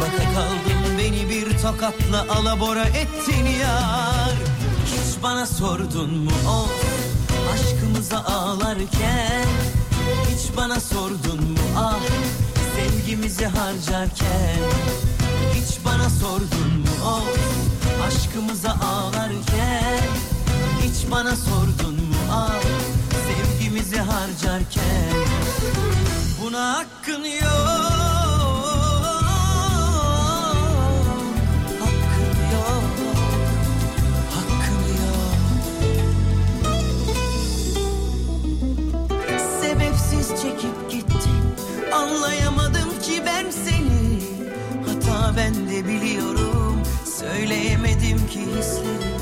[0.00, 4.34] Baka kaldım beni bir tokatla alabora ettin yar
[4.86, 6.84] Hiç bana sordun mu of
[7.54, 9.46] Aşkımıza ağlarken?
[10.30, 11.98] Hiç bana sordun mu ah
[12.74, 14.58] Sevgimizi harcarken
[15.54, 17.38] Hiç bana sordun mu of?
[18.06, 20.08] Aşkımıza ağlarken
[20.82, 22.60] Hiç bana sordun mu ah
[23.26, 25.14] Sevgimizi harcarken
[26.42, 27.44] Buna hakkın yok.
[31.80, 32.84] Hakkın yok
[34.34, 35.38] Hakkın yok.
[39.60, 41.54] Sebepsiz çekip gittin
[41.92, 42.63] Anlayamadım
[45.36, 46.80] Ben de biliyorum.
[47.20, 49.14] Söyleyemedim ki hislerimi.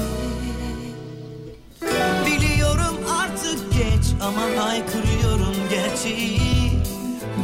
[2.26, 6.72] Biliyorum artık geç ama haykırıyorum gerçeği.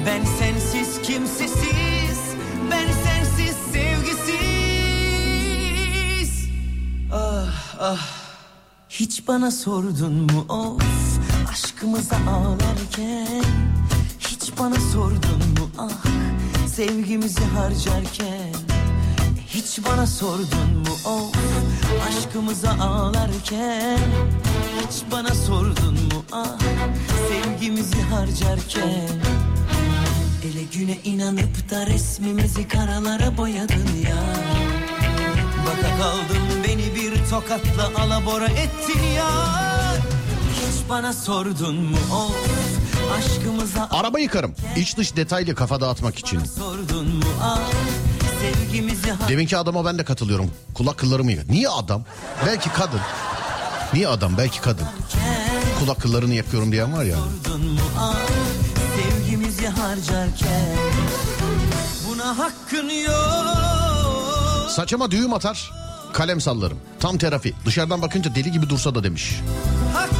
[0.07, 2.19] Ben sensiz kimsesiz
[2.71, 4.39] Ben sensiz sevgisiz.
[7.13, 8.07] Ah ah.
[8.89, 10.47] Hiç bana sordun mu?
[10.49, 10.83] Of
[11.53, 13.45] Aşkımıza ağlarken
[14.21, 15.71] Hiç bana sordun mu?
[15.79, 16.05] Ah
[16.79, 18.55] Sevgimizi harcarken
[19.47, 20.95] Hiç bana sordun mu?
[21.05, 21.37] Of
[22.09, 23.99] Aşkımıza ağlarken
[24.81, 26.25] Hiç bana sordun mu?
[26.33, 26.59] Ah
[27.29, 29.09] Sevgimizi harcarken
[30.45, 34.25] Ele güne inanıp da resmimizi karalara boyadın ya.
[35.67, 39.31] Baka kaldım beni bir tokatla alabora ettin ya.
[40.53, 41.97] Hiç bana sordun mu?
[42.13, 42.68] Of
[43.91, 44.55] Araba yıkarım.
[44.77, 46.41] İç dış detaylı kafa dağıtmak için.
[49.29, 50.51] Deminki adama ben de katılıyorum.
[50.75, 51.49] Kulak kıllarımı yıkar.
[51.49, 52.05] Niye adam?
[52.47, 53.01] Belki kadın.
[53.95, 54.39] Niye adam?
[54.39, 54.87] Belki kadın.
[55.81, 57.17] Kulak kıllarını yakıyorum diyen var ya.
[58.97, 60.77] Sevgimizi harcarken
[62.09, 65.71] Buna hakkın yok Saçıma düğüm atar.
[66.13, 66.79] Kalem sallarım.
[67.01, 67.55] Tam terapi.
[67.67, 69.41] Dışarıdan bakınca deli gibi dursa da demiş.
[69.95, 70.18] Hakkın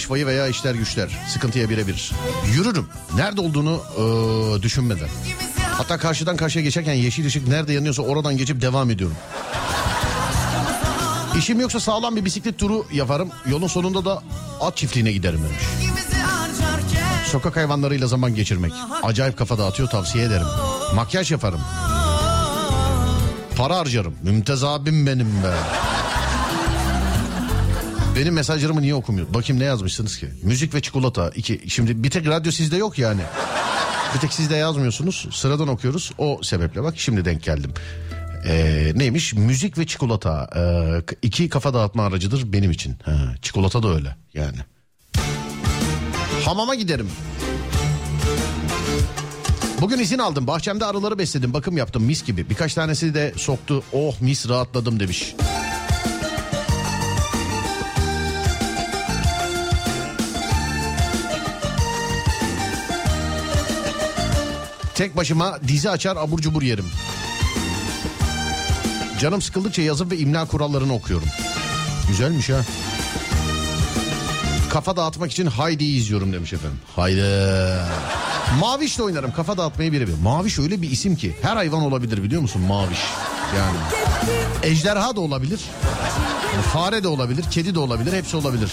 [0.00, 1.08] Kardeş vayı veya işler güçler.
[1.28, 2.12] Sıkıntıya birebir.
[2.54, 2.88] Yürürüm.
[3.14, 5.08] Nerede olduğunu eee, düşünmeden.
[5.76, 9.16] Hatta karşıdan karşıya geçerken yeşil ışık nerede yanıyorsa oradan geçip devam ediyorum.
[11.38, 13.28] İşim yoksa sağlam bir bisiklet turu yaparım.
[13.46, 14.22] Yolun sonunda da
[14.60, 15.64] at çiftliğine giderim demiş.
[17.26, 18.72] Sokak hayvanlarıyla zaman geçirmek.
[19.02, 20.46] Acayip kafa dağıtıyor tavsiye ederim.
[20.94, 21.60] Makyaj yaparım.
[23.56, 24.14] Para harcarım.
[24.22, 25.54] Mümtaz abim benim be.
[28.20, 29.34] Benim mesajlarımı niye okumuyor?
[29.34, 30.28] Bakayım ne yazmışsınız ki?
[30.42, 31.30] Müzik ve çikolata.
[31.30, 31.60] iki.
[31.68, 33.20] Şimdi bir tek radyo sizde yok yani.
[34.14, 35.28] Bir tek sizde yazmıyorsunuz.
[35.32, 36.12] Sıradan okuyoruz.
[36.18, 37.74] O sebeple bak şimdi denk geldim.
[38.46, 39.34] Ee, neymiş?
[39.34, 40.50] Müzik ve çikolata.
[40.56, 42.96] Ee, iki kafa dağıtma aracıdır benim için.
[43.04, 44.58] Ha, çikolata da öyle yani.
[46.44, 47.10] Hamama giderim.
[49.80, 50.46] Bugün izin aldım.
[50.46, 51.52] Bahçemde arıları besledim.
[51.52, 52.50] Bakım yaptım mis gibi.
[52.50, 53.82] Birkaç tanesi de soktu.
[53.92, 55.34] Oh mis rahatladım demiş.
[65.00, 66.84] Tek başıma dizi açar abur cubur yerim.
[69.20, 71.28] Canım sıkıldıkça yazım ve imla kurallarını okuyorum.
[72.08, 72.60] Güzelmiş ha.
[74.70, 76.78] Kafa dağıtmak için Haydi'yi izliyorum demiş efendim.
[76.96, 77.24] Haydi.
[78.60, 80.14] Maviş'le oynarım kafa dağıtmayı birebir.
[80.22, 83.00] Maviş öyle bir isim ki her hayvan olabilir biliyor musun Maviş.
[83.56, 83.78] Yani.
[84.62, 85.60] Ejderha da olabilir.
[86.72, 88.70] Fare de olabilir, kedi de olabilir, hepsi olabilir.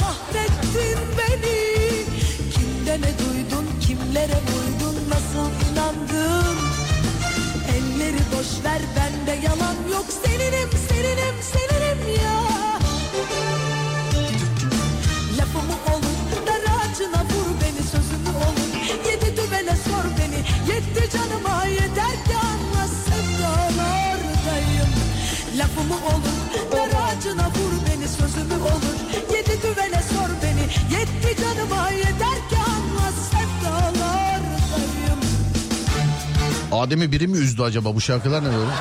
[36.87, 38.71] Adem'i biri mi üzdü acaba bu şarkılar ne böyle?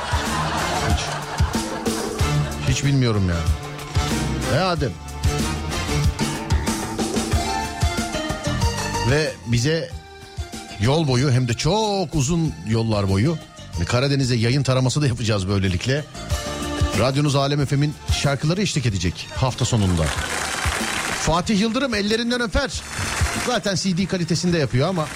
[0.91, 1.01] Hiç.
[2.69, 3.49] Hiç bilmiyorum yani.
[4.53, 4.93] Ne Adem?
[9.11, 9.91] Ve bize
[10.81, 13.39] yol boyu hem de çok uzun yollar boyu
[13.87, 16.05] Karadeniz'e yayın taraması da yapacağız böylelikle.
[16.99, 20.05] Radyonuz Alem FM'in şarkıları eşlik edecek hafta sonunda.
[21.21, 22.83] Fatih Yıldırım ellerinden öper.
[23.47, 25.07] Zaten CD kalitesinde yapıyor ama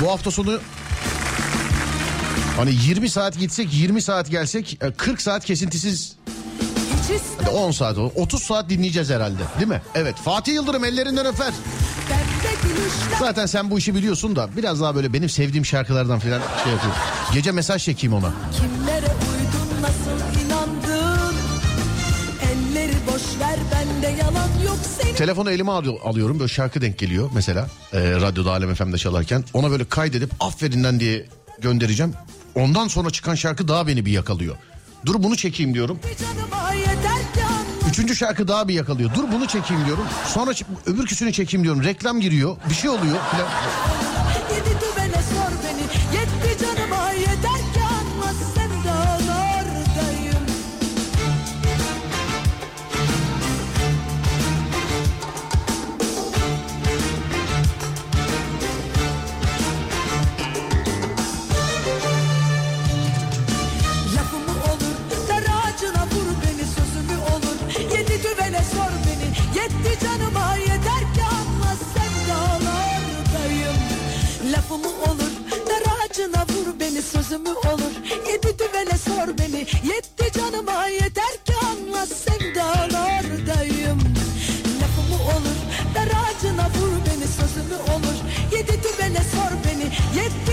[0.00, 0.60] bu hafta sonu
[2.56, 6.16] Hani 20 saat gitsek 20 saat gelsek e, 40 saat kesintisiz
[7.12, 8.10] Hiç hadi 10 saat olur.
[8.16, 9.82] 30 saat dinleyeceğiz herhalde değil mi?
[9.94, 11.52] Evet Fatih Yıldırım ellerinden öper.
[13.18, 16.94] Zaten sen bu işi biliyorsun da biraz daha böyle benim sevdiğim şarkılardan falan şey yapıyor.
[17.34, 18.32] Gece mesaj çekeyim ona.
[18.56, 21.34] Kimlere uydun nasıl inandın
[22.52, 27.30] Elleri boş ver bende yalan yok senin Telefonu elime al- alıyorum böyle şarkı denk geliyor
[27.34, 29.44] mesela e, radyoda Alem FM'de çalarken.
[29.54, 31.26] Ona böyle kaydedip afferinden diye
[31.58, 32.14] göndereceğim.
[32.54, 34.56] Ondan sonra çıkan şarkı daha beni bir yakalıyor.
[35.06, 36.00] Dur bunu çekeyim diyorum.
[37.90, 39.10] Üçüncü şarkı daha bir yakalıyor.
[39.14, 40.04] Dur bunu çekeyim diyorum.
[40.26, 40.50] Sonra
[40.86, 41.84] öbürküsünü çekeyim diyorum.
[41.84, 42.56] Reklam giriyor.
[42.70, 43.16] Bir şey oluyor.
[43.16, 43.48] Falan.
[74.72, 75.32] Lafımı olur.
[75.68, 77.92] Dar ağacına vur beni sözümü olur.
[78.32, 79.66] Yedi düvele sor beni.
[79.94, 83.98] Yetti canıma yeter ki anla sevdalardayım.
[84.80, 85.58] Lafımı olur.
[85.94, 88.16] Dar ağacına vur beni sözümü olur.
[88.52, 89.84] Yedi düvele sor beni.
[90.22, 90.51] Yetti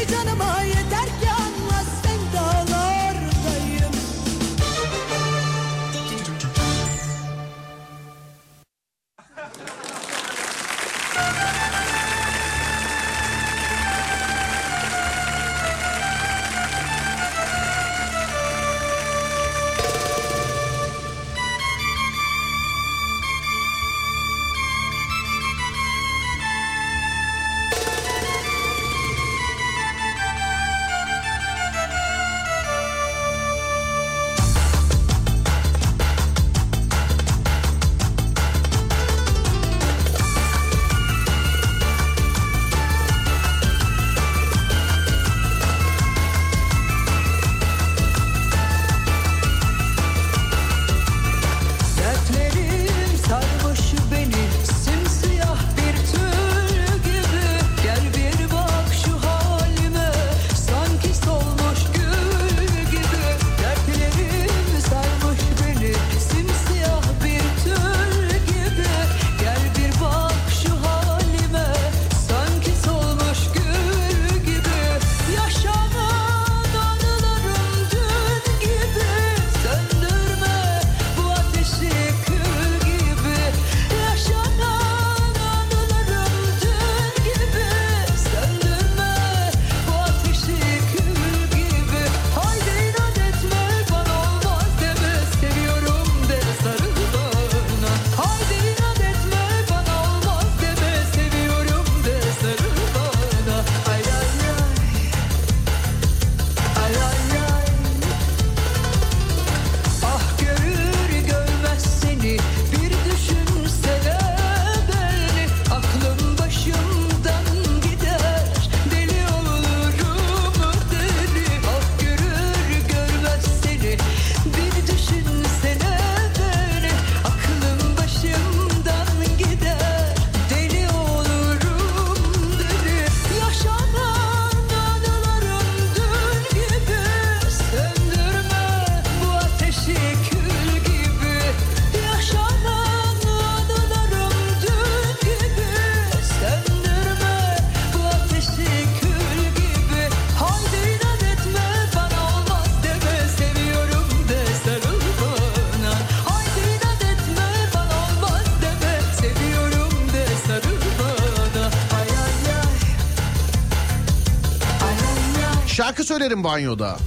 [166.20, 166.98] söylerim banyoda.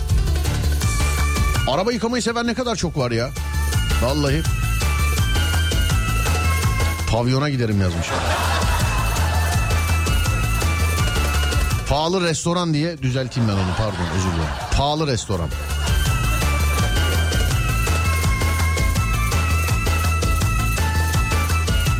[1.69, 3.31] Araba yıkamayı seven ne kadar çok var ya.
[4.03, 4.43] Vallahi.
[7.11, 8.07] Pavyona giderim yazmış.
[11.89, 14.51] Pahalı restoran diye düzelteyim ben onu pardon özür dilerim.
[14.77, 15.49] Pahalı restoran.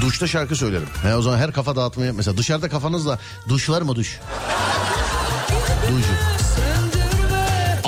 [0.01, 0.89] Duşta şarkı söylerim.
[1.03, 4.21] He, o zaman her kafa dağıtmaya mesela dışarıda kafanızla duş var mı duş?
[5.91, 6.32] Duşu.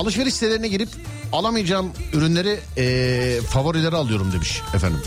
[0.04, 0.88] Alışveriş sitelerine girip
[1.32, 5.00] alamayacağım ürünleri eee favorileri alıyorum demiş efendim.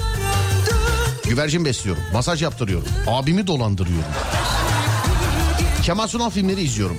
[1.24, 4.04] Güvercin besliyorum, masaj yaptırıyorum, abimi dolandırıyorum.
[5.84, 6.98] Kemal Sunal filmleri izliyorum.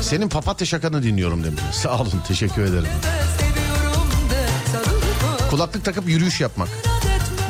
[0.00, 1.60] Senin papatya şakanı dinliyorum demiş.
[1.72, 2.88] Sağ olun teşekkür ederim.
[5.50, 6.68] Kulaklık takıp yürüyüş yapmak.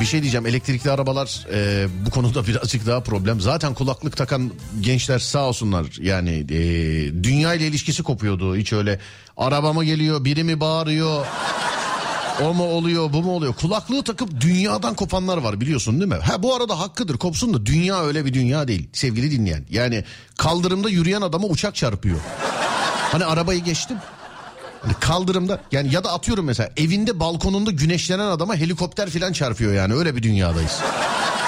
[0.01, 3.41] Bir şey diyeceğim elektrikli arabalar e, bu konuda birazcık daha problem.
[3.41, 6.59] Zaten kulaklık takan gençler sağ olsunlar yani e,
[7.25, 8.57] dünya ile ilişkisi kopuyordu.
[8.57, 9.01] Hiç öyle
[9.37, 11.27] arabama geliyor biri mi bağırıyor
[12.43, 13.55] o mu oluyor bu mu oluyor?
[13.55, 16.19] Kulaklığı takıp dünyadan kopanlar var biliyorsun değil mi?
[16.23, 19.65] Ha bu arada hakkıdır kopsun da dünya öyle bir dünya değil sevgili dinleyen.
[19.71, 20.05] Yani
[20.37, 22.19] kaldırımda yürüyen adama uçak çarpıyor.
[23.13, 23.97] Hani arabayı geçtim.
[25.01, 30.17] Kaldırımda yani ya da atıyorum mesela evinde balkonunda güneşlenen adama helikopter falan çarpıyor yani öyle
[30.17, 30.81] bir dünyadayız.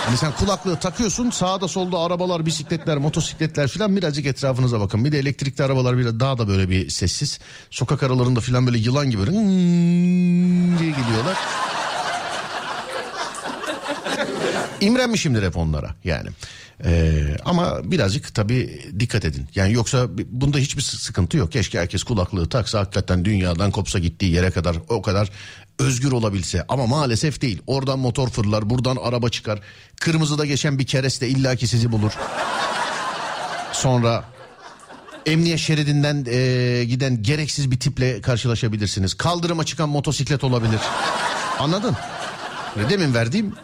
[0.07, 5.05] Hani sen kulaklığı takıyorsun sağda solda arabalar, bisikletler, motosikletler falan birazcık etrafınıza bakın.
[5.05, 7.39] Bir de elektrikli arabalar bile daha da böyle bir sessiz.
[7.71, 9.33] Sokak aralarında falan böyle yılan gibi böyle
[10.79, 11.37] diye geliyorlar.
[14.81, 16.29] İmrenmişimdir hep onlara yani.
[16.85, 19.49] Ee, ama birazcık tabii dikkat edin.
[19.55, 21.53] Yani yoksa bunda hiçbir sıkıntı yok.
[21.53, 25.31] Keşke herkes kulaklığı taksa hakikaten dünyadan kopsa gittiği yere kadar o kadar
[25.79, 26.65] özgür olabilse.
[26.69, 27.63] Ama maalesef değil.
[27.67, 29.61] Oradan motor fırlar, buradan araba çıkar.
[30.01, 32.13] Kırmızıda geçen bir kereste illaki sizi bulur.
[33.73, 34.25] Sonra
[35.27, 39.15] emniyet şeridinden e, giden gereksiz bir tiple karşılaşabilirsiniz.
[39.15, 40.81] Kaldırıma çıkan motosiklet olabilir.
[41.59, 41.97] Anladın?
[42.91, 43.55] Demin verdiğim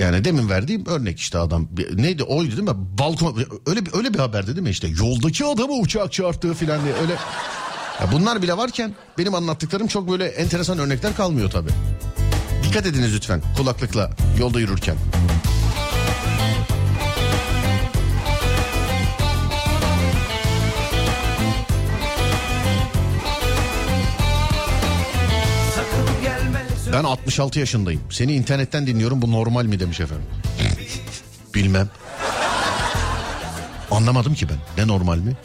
[0.00, 2.74] yani demin verdiğim örnek işte adam neydi oydu değil mi?
[2.98, 3.36] Balkon
[3.66, 7.12] öyle bir öyle bir haberdi değil mi işte yoldaki adamı uçak çarptığı filan diye öyle.
[8.00, 11.70] Ya bunlar bile varken benim anlattıklarım çok böyle enteresan örnekler kalmıyor tabii.
[12.64, 14.96] Dikkat ediniz lütfen kulaklıkla yolda yürürken.
[26.92, 28.00] Ben 66 yaşındayım.
[28.10, 30.26] Seni internetten dinliyorum bu normal mi demiş efendim.
[31.54, 31.88] Bilmem.
[33.90, 34.56] Anlamadım ki ben.
[34.84, 35.36] Ne normal mi?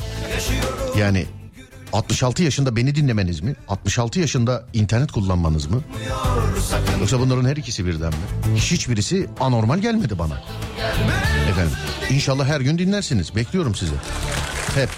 [0.98, 1.26] Yani
[1.94, 3.56] 66 yaşında beni dinlemeniz mi?
[3.68, 5.82] 66 yaşında internet kullanmanız mı?
[7.00, 8.56] Yoksa bunların her ikisi birden mi?
[8.56, 10.42] Hiçbirisi anormal gelmedi bana.
[11.50, 11.78] Efendim
[12.10, 13.36] inşallah her gün dinlersiniz.
[13.36, 13.94] Bekliyorum sizi.
[14.76, 14.90] Hep.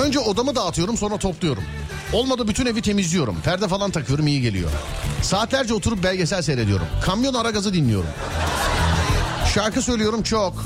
[0.00, 1.62] Önce odamı dağıtıyorum sonra topluyorum.
[2.12, 3.40] Olmadı bütün evi temizliyorum.
[3.44, 4.70] Perde falan takıyorum iyi geliyor.
[5.22, 6.86] Saatlerce oturup belgesel seyrediyorum.
[7.04, 8.08] Kamyon ara gazı dinliyorum.
[9.54, 10.64] Şarkı söylüyorum çok.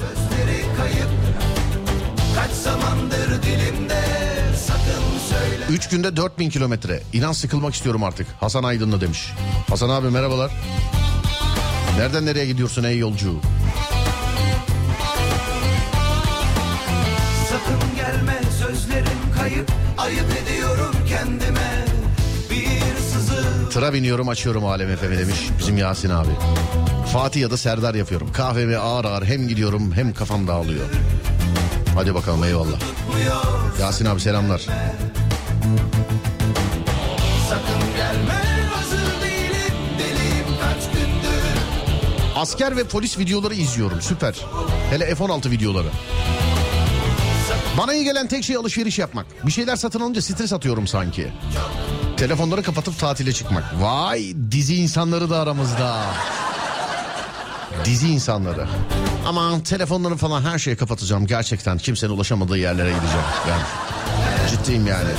[5.71, 7.03] Üç günde 4000 kilometre.
[7.13, 8.27] İnan sıkılmak istiyorum artık.
[8.41, 9.33] Hasan Aydınlı demiş.
[9.69, 10.53] Hasan abi merhabalar.
[11.99, 13.41] Nereden nereye gidiyorsun ey yolcu?
[19.49, 21.85] Kayıp Ayıp ediyorum kendime
[22.51, 26.31] Bir sızı Tıra biniyorum açıyorum Alem Efe'mi demiş bizim Yasin abi.
[27.13, 28.33] Fatih ya da Serdar yapıyorum.
[28.33, 30.85] Kahvemi ağır ağır hem gidiyorum hem kafam dağılıyor.
[31.95, 32.79] Hadi bakalım eyvallah.
[33.81, 34.61] Yasin abi selamlar.
[37.49, 38.45] Sakın gelme
[42.37, 44.35] Asker ve polis videoları izliyorum süper.
[44.91, 45.89] Hele F-16 videoları.
[47.79, 49.27] Bana iyi gelen tek şey alışveriş yapmak.
[49.47, 51.33] Bir şeyler satın alınca stres atıyorum sanki.
[52.17, 53.65] Telefonları kapatıp tatile çıkmak.
[53.81, 56.01] Vay dizi insanları da aramızda.
[57.85, 58.67] Dizi insanları.
[59.27, 61.27] Aman telefonları falan her şeyi kapatacağım.
[61.27, 63.25] Gerçekten kimsenin ulaşamadığı yerlere gideceğim.
[63.49, 63.63] Yani
[64.51, 65.11] ciddiyim yani.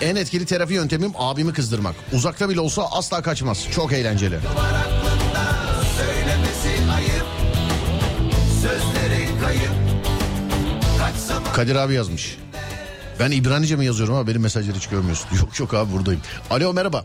[0.00, 1.94] En etkili terapi yöntemim abimi kızdırmak.
[2.12, 3.66] Uzakta bile olsa asla kaçmaz.
[3.70, 4.38] Çok eğlenceli.
[11.54, 12.38] Kadir abi yazmış.
[13.20, 15.28] Ben İbranice mi yazıyorum ama benim mesajları hiç görmüyorsun.
[15.38, 16.20] Yok yok abi buradayım.
[16.50, 17.04] Alo merhaba.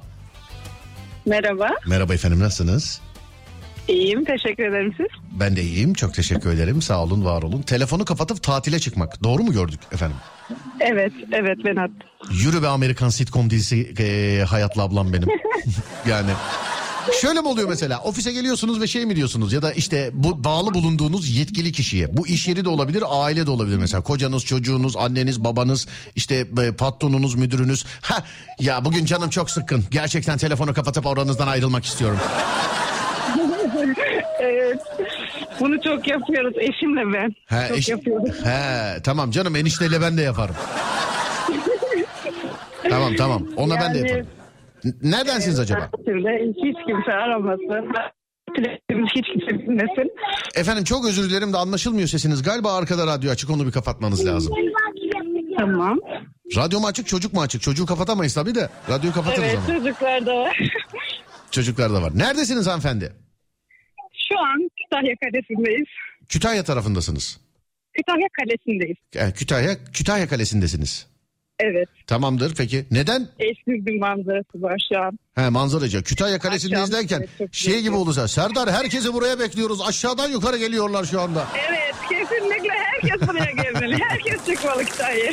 [1.25, 1.69] Merhaba.
[1.87, 3.01] Merhaba efendim nasılsınız?
[3.87, 4.25] İyiyim.
[4.25, 5.07] Teşekkür ederim siz.
[5.39, 5.93] Ben de iyiyim.
[5.93, 6.81] Çok teşekkür ederim.
[6.81, 7.61] Sağ olun, var olun.
[7.61, 9.23] Telefonu kapatıp tatile çıkmak.
[9.23, 10.17] Doğru mu gördük efendim?
[10.79, 11.11] Evet.
[11.31, 11.97] Evet ben attım.
[12.31, 15.27] Yürü be Amerikan sitcom dizisi e, Hayatlı ablam benim.
[16.07, 16.29] yani
[17.21, 20.73] şöyle mi oluyor mesela ofise geliyorsunuz ve şey mi diyorsunuz ya da işte bu bağlı
[20.73, 25.43] bulunduğunuz yetkili kişiye bu iş yeri de olabilir aile de olabilir mesela kocanız çocuğunuz anneniz
[25.43, 28.23] babanız işte e, patronunuz müdürünüz ha
[28.59, 32.19] ya bugün canım çok sıkkın gerçekten telefonu kapatıp oranızdan ayrılmak istiyorum.
[34.39, 34.79] Evet.
[35.59, 37.33] Bunu çok yapıyoruz eşimle ben.
[37.57, 38.45] He, çok eş- yapıyoruz.
[38.45, 40.55] he, tamam canım enişteyle ben de yaparım.
[42.89, 44.27] tamam tamam ona ben de Yani- yaparım.
[45.03, 45.89] Neredensiniz acaba?
[46.05, 47.91] Şimdi hiç kimse aramasın.
[49.15, 50.11] Hiç kimse bilmesin.
[50.55, 52.43] Efendim çok özür dilerim de anlaşılmıyor sesiniz.
[52.43, 54.53] Galiba arkada radyo açık onu bir kapatmanız lazım.
[55.57, 55.99] Tamam.
[56.55, 57.61] Radyo mu açık çocuk mu açık?
[57.61, 58.69] Çocuğu kapatamayız tabii de.
[58.89, 59.77] Radyoyu kapatırız Evet ama.
[59.79, 60.59] çocuklar da var.
[61.51, 62.11] Çocuklar da var.
[62.15, 63.13] Neredesiniz hanımefendi?
[64.93, 65.87] Kütahya Kalesi'ndeyiz.
[66.29, 67.39] Kütahya tarafındasınız.
[67.93, 68.97] Kütahya Kalesi'ndeyiz.
[69.13, 71.07] Yani Kütahya, Kütahya Kalesi'ndesiniz.
[71.59, 71.89] Evet.
[72.07, 72.85] Tamamdır peki.
[72.91, 73.27] Neden?
[73.39, 75.19] Eşsiz bir manzarası var şu an.
[75.35, 76.03] He manzaracı.
[76.03, 78.27] Kütahya Kalesi'ndeyiz Akşam, derken evet, şey gibi olursa.
[78.27, 79.81] Serdar herkesi buraya bekliyoruz.
[79.81, 81.47] Aşağıdan yukarı geliyorlar şu anda.
[81.69, 84.03] Evet kesinlikle herkes buraya gelmeli.
[84.03, 85.31] Herkes çıkmalı Kütahya'ya.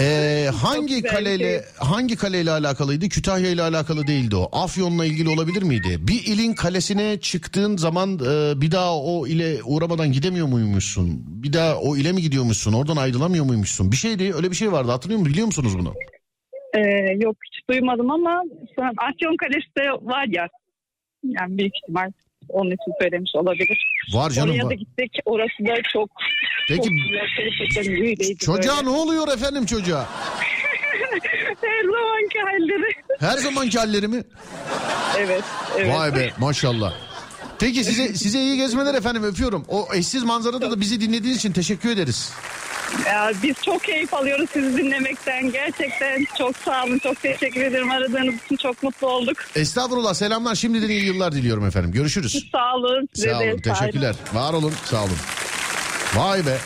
[0.00, 1.60] Ee, hangi kaleyle şey.
[1.78, 3.08] hangi kaleyle alakalıydı?
[3.08, 4.48] Kütahya ile alakalı değildi o.
[4.52, 5.96] Afyon'la ilgili olabilir miydi?
[6.00, 11.22] Bir ilin kalesine çıktığın zaman e, bir daha o ile uğramadan gidemiyor muymuşsun?
[11.26, 12.72] Bir daha o ile mi gidiyormuşsun?
[12.72, 13.92] Oradan ayrılamıyor muymuşsun?
[13.92, 15.32] Bir şeydi öyle bir şey vardı hatırlıyor musun?
[15.32, 15.94] Biliyor musunuz bunu?
[16.74, 16.80] Ee,
[17.20, 18.42] yok hiç duymadım ama
[18.78, 20.48] Afyon Kalesi de var ya.
[21.24, 22.10] Yani büyük ihtimal
[22.52, 23.86] onun için söylemiş olabilir.
[24.14, 25.12] Var canım Oraya da gittik.
[25.24, 26.10] Orası da çok
[26.68, 26.88] Peki
[28.40, 28.86] çok çocuğa böyle.
[28.86, 30.08] ne oluyor efendim çocuğa?
[31.62, 32.92] Her zamanki halleri.
[33.20, 34.22] Her zamanki halleri mi?
[35.18, 35.44] Evet.
[35.78, 35.94] evet.
[35.94, 36.94] Vay be maşallah.
[37.58, 39.64] Peki size size iyi gezmeler efendim öpüyorum.
[39.68, 42.32] O eşsiz manzarada da bizi dinlediğiniz için teşekkür ederiz.
[43.06, 45.50] Ya, biz çok keyif alıyoruz sizi dinlemekten.
[45.52, 46.98] Gerçekten çok sağ olun.
[46.98, 47.90] Çok teşekkür ederim.
[47.90, 49.36] Aradığınız için çok mutlu olduk.
[49.56, 51.92] Estağfurullah selamlar şimdiden iyi yıllar diliyorum efendim.
[51.92, 52.48] Görüşürüz.
[52.52, 53.08] Sağ olun.
[53.14, 54.14] Size Sağ de olun teşekkürler.
[54.32, 55.16] Var olun sağ olun.
[56.14, 56.58] Vay be.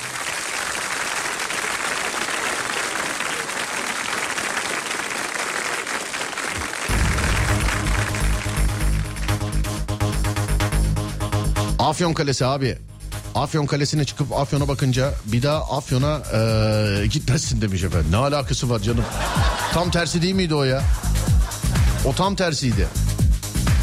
[11.79, 12.79] Afyon Kalesi abi.
[13.37, 18.07] Afyon Kalesi'ne çıkıp Afyon'a bakınca bir daha Afyon'a eee, gitmezsin demiş efendim.
[18.11, 19.05] Ne alakası var canım?
[19.73, 20.83] Tam tersi değil miydi o ya?
[22.05, 22.89] O tam tersiydi.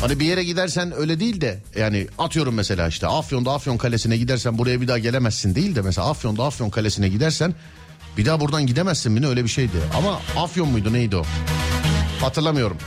[0.01, 4.57] Hani bir yere gidersen öyle değil de yani atıyorum mesela işte Afyon'da Afyon Kalesi'ne gidersen
[4.57, 7.53] buraya bir daha gelemezsin değil de mesela Afyon'da Afyon Kalesi'ne gidersen
[8.17, 9.77] bir daha buradan gidemezsin mi ne öyle bir şeydi.
[9.97, 11.23] Ama Afyon muydu neydi o?
[12.21, 12.77] Hatırlamıyorum.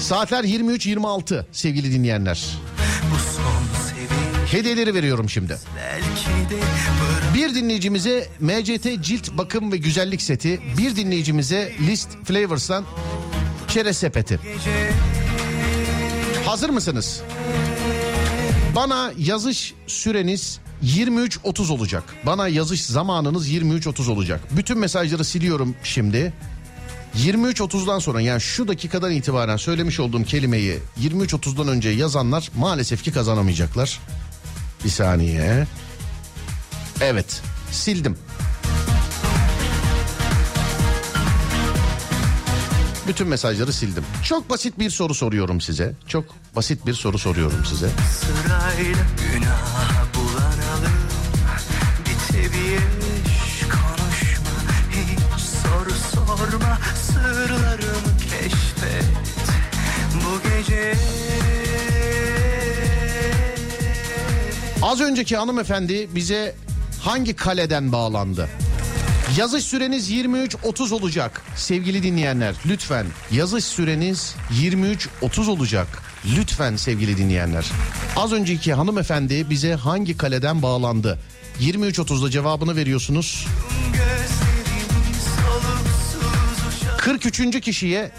[0.00, 2.44] Saatler 23.26 sevgili dinleyenler.
[4.52, 5.58] Hediyeleri veriyorum şimdi.
[7.34, 12.84] Bir dinleyicimize MCT cilt bakım ve güzellik seti, bir dinleyicimize List Flavors'tan
[13.68, 14.40] çerez sepeti.
[16.44, 17.22] Hazır mısınız?
[18.76, 22.04] Bana yazış süreniz 23.30 olacak.
[22.26, 24.40] Bana yazış zamanınız 23.30 olacak.
[24.50, 26.32] Bütün mesajları siliyorum şimdi.
[27.16, 34.00] 23.30'dan sonra yani şu dakikadan itibaren söylemiş olduğum kelimeyi 23.30'dan önce yazanlar maalesef ki kazanamayacaklar.
[34.84, 35.66] Bir saniye.
[37.00, 38.18] Evet sildim.
[43.08, 44.04] Bütün mesajları sildim.
[44.24, 45.92] Çok basit bir soru soruyorum size.
[46.06, 46.24] Çok
[46.56, 47.88] basit bir soru soruyorum size.
[48.20, 50.98] sırayla günah bulanalım
[52.00, 52.82] Bitebilir
[53.70, 54.50] konuşma
[54.90, 59.04] hiç soru sorma Sırlarımı keşfet
[60.14, 60.94] bu gece
[64.82, 66.54] Az önceki hanımefendi bize
[67.00, 68.48] hangi kaleden bağlandı?
[69.36, 72.54] Yazış süreniz 23.30 olacak sevgili dinleyenler.
[72.66, 75.86] Lütfen yazış süreniz 23.30 olacak.
[76.36, 77.66] Lütfen sevgili dinleyenler.
[78.16, 81.18] Az önceki hanımefendi bize hangi kaleden bağlandı?
[81.60, 83.46] 23.30'da cevabını veriyorsunuz.
[83.92, 87.60] Gözlerim soluksuz uçar 43.
[87.60, 88.10] kişiye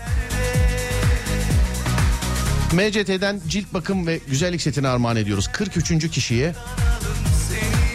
[2.74, 5.50] MCT'den cilt bakım ve güzellik setini armağan ediyoruz.
[5.54, 6.10] 43.
[6.12, 6.54] kişiye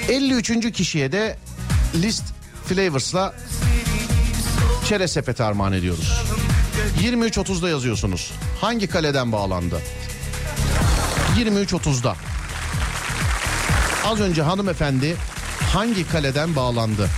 [0.08, 0.72] 53.
[0.72, 1.38] kişiye de
[1.94, 2.24] List
[2.64, 3.34] Flavors'la
[4.88, 6.12] çerez sepeti armağan ediyoruz.
[7.02, 8.32] 23.30'da yazıyorsunuz.
[8.60, 9.80] Hangi kaleden bağlandı?
[11.38, 12.16] 23.30'da.
[14.06, 15.16] Az önce hanımefendi
[15.72, 17.08] hangi kaleden bağlandı?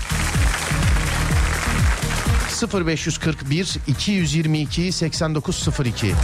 [2.86, 6.14] 0541 222 8902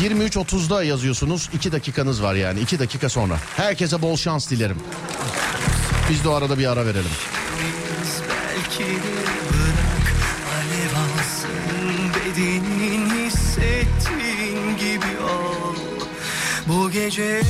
[0.00, 1.50] 23.30'da yazıyorsunuz.
[1.54, 3.38] 2 dakikanız var yani 2 dakika sonra.
[3.56, 4.76] Herkese bol şans dilerim.
[6.10, 7.10] Biz de o arada bir ara verelim.
[9.50, 10.10] Bırak,
[12.14, 15.76] bedenin hissettiğin gibi ol.
[16.68, 17.42] Bu gece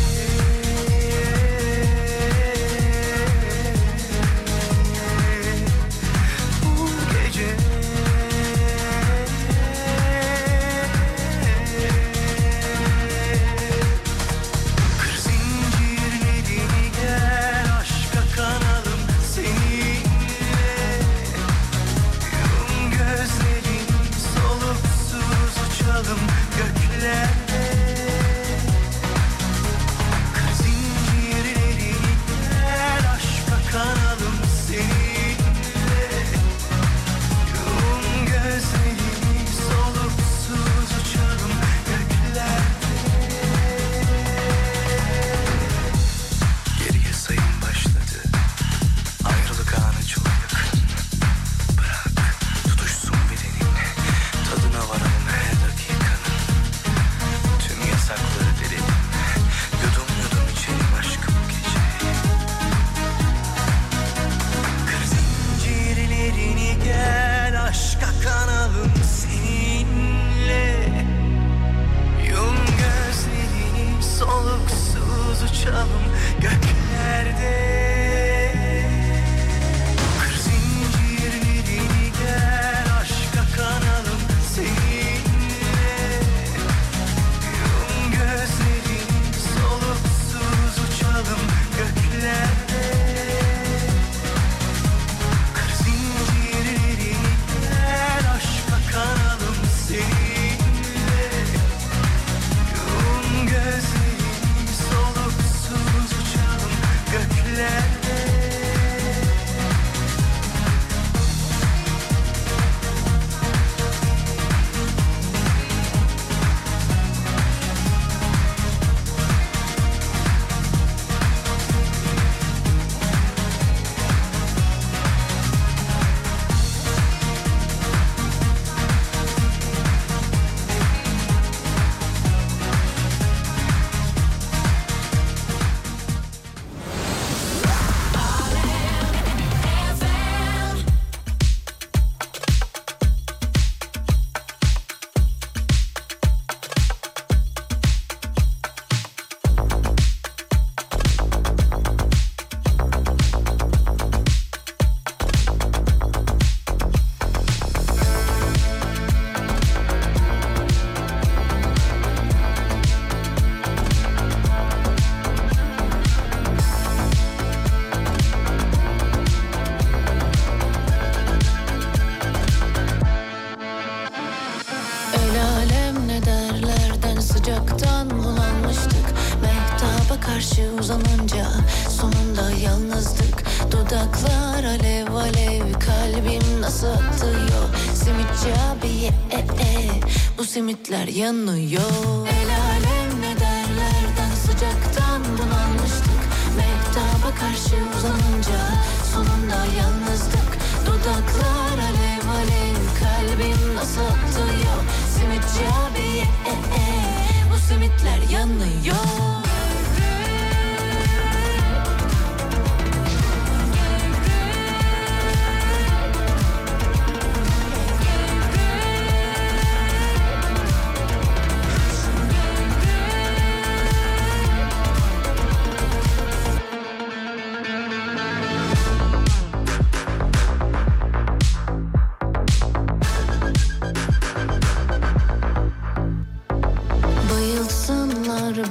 [191.20, 191.80] やのよ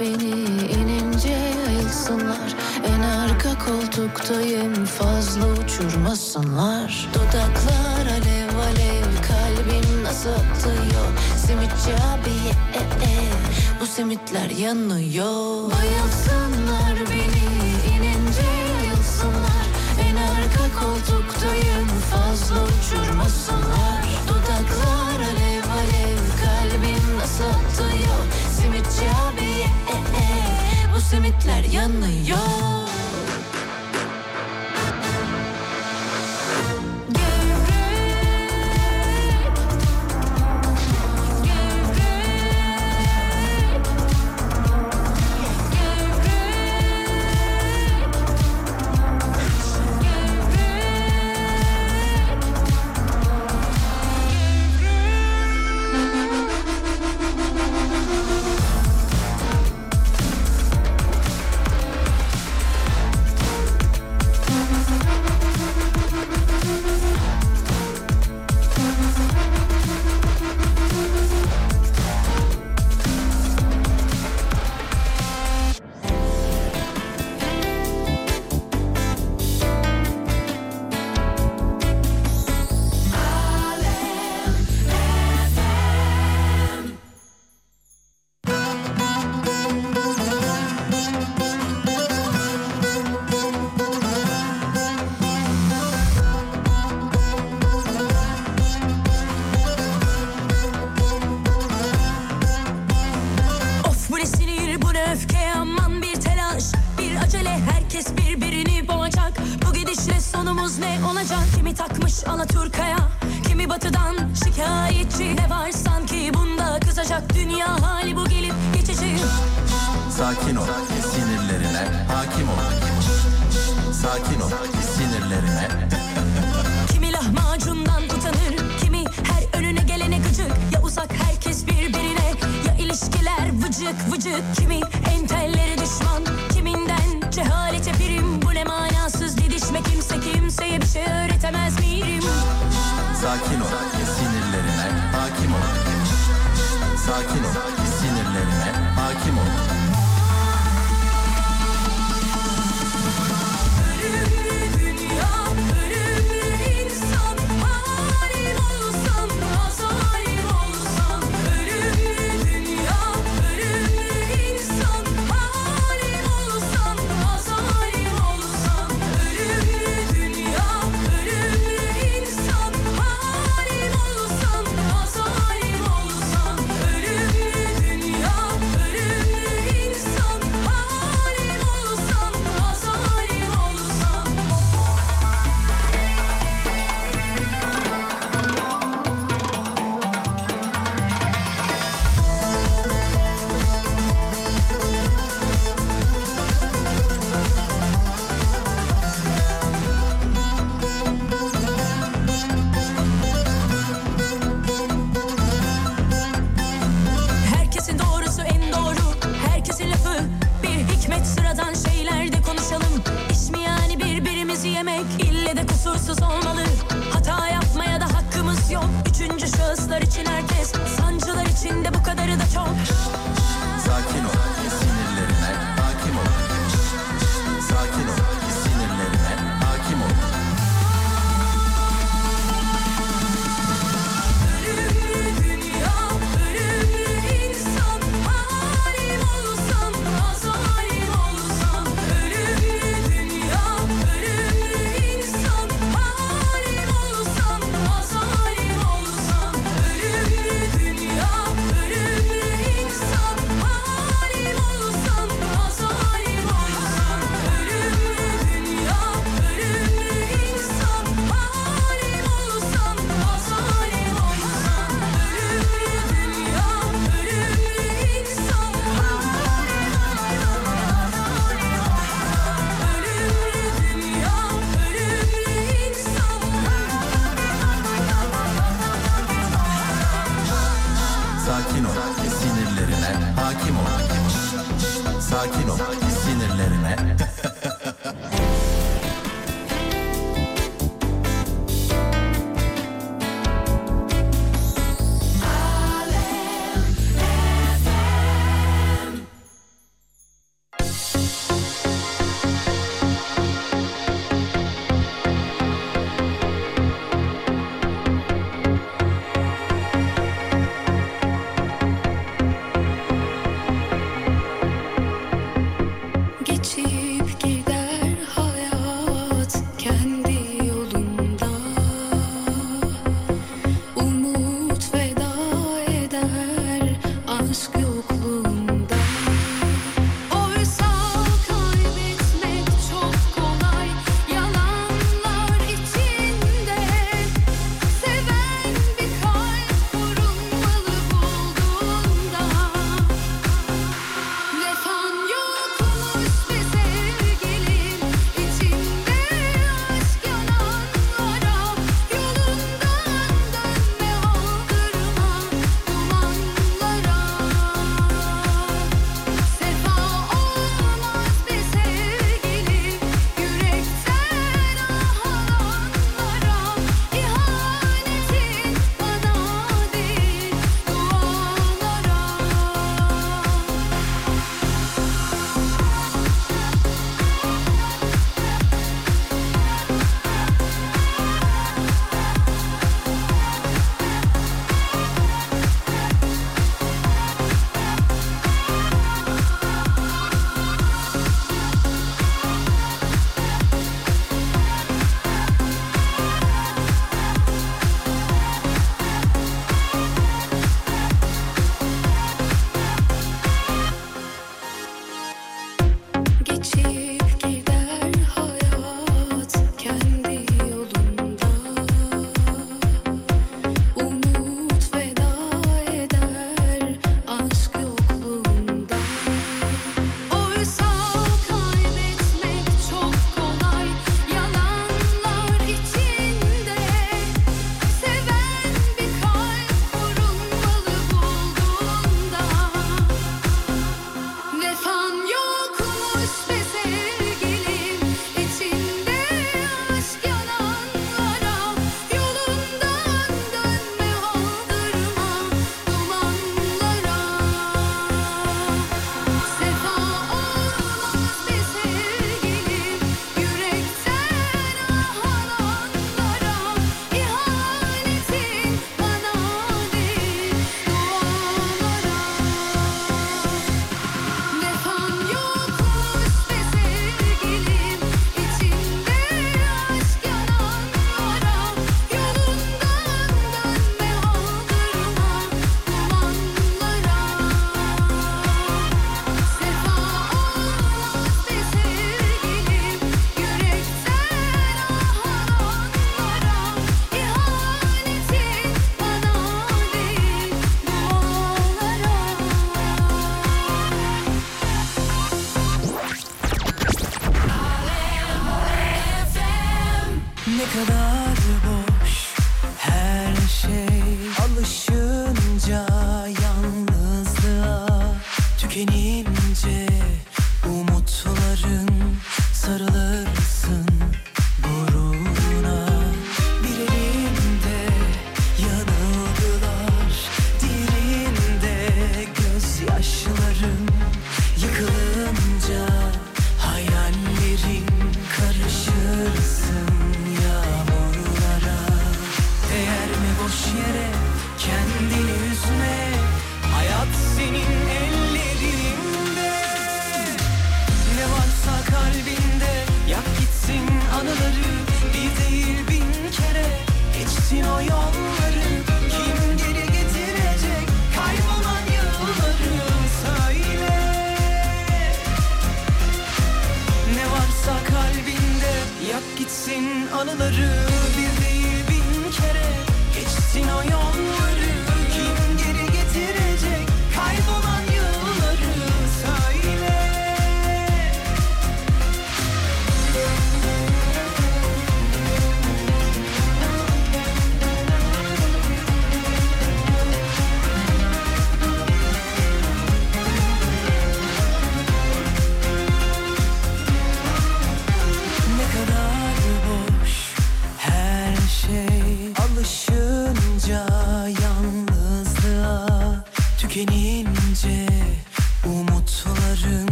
[0.00, 0.30] beni
[0.80, 1.36] inince
[1.68, 2.54] ayılsınlar
[2.86, 7.08] En arka koltuktayım fazla uçurmasınlar.
[7.14, 11.08] Dudaklar alev alev kalbim nasıl atıyor
[11.46, 12.36] Simitçi abi
[12.74, 13.14] e, e,
[13.80, 15.72] bu simitler yanıyor.
[15.72, 17.48] Bayılsınlar beni
[17.96, 18.48] inince
[18.80, 19.66] ayılsınlar
[20.00, 23.97] En arka koltuktayım fazla uçurmasınlar.
[31.10, 32.87] simitler yanıyor.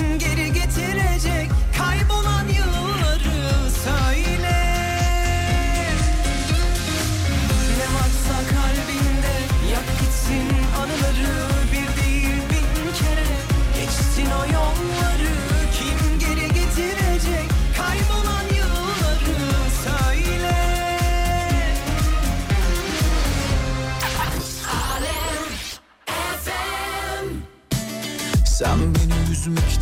[0.00, 0.29] Kim geri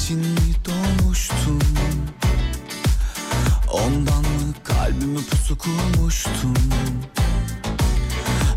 [0.09, 1.63] için mi doğmuştun
[3.73, 6.57] Ondan mı kalbimi pusu kurmuştun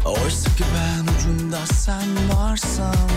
[0.05, 3.09] Oysa ki ben ucunda sen varsan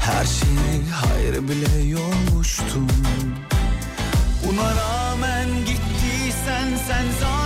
[0.00, 2.88] Her şeyi hayır bile yormuştum
[4.46, 7.41] Buna rağmen gittiysen sen zaten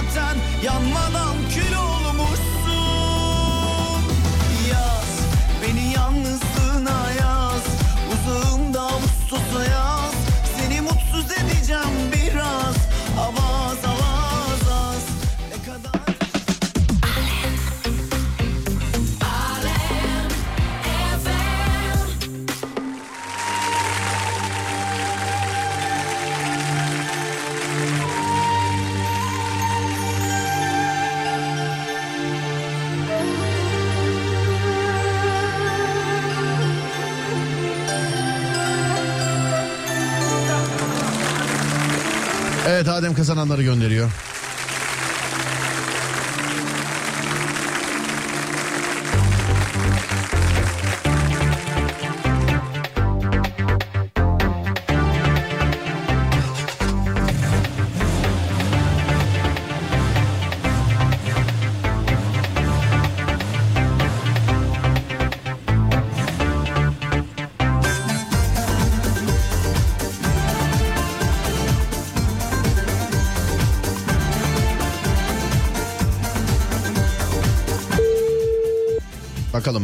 [42.86, 44.10] Evet Adem kazananları gönderiyor.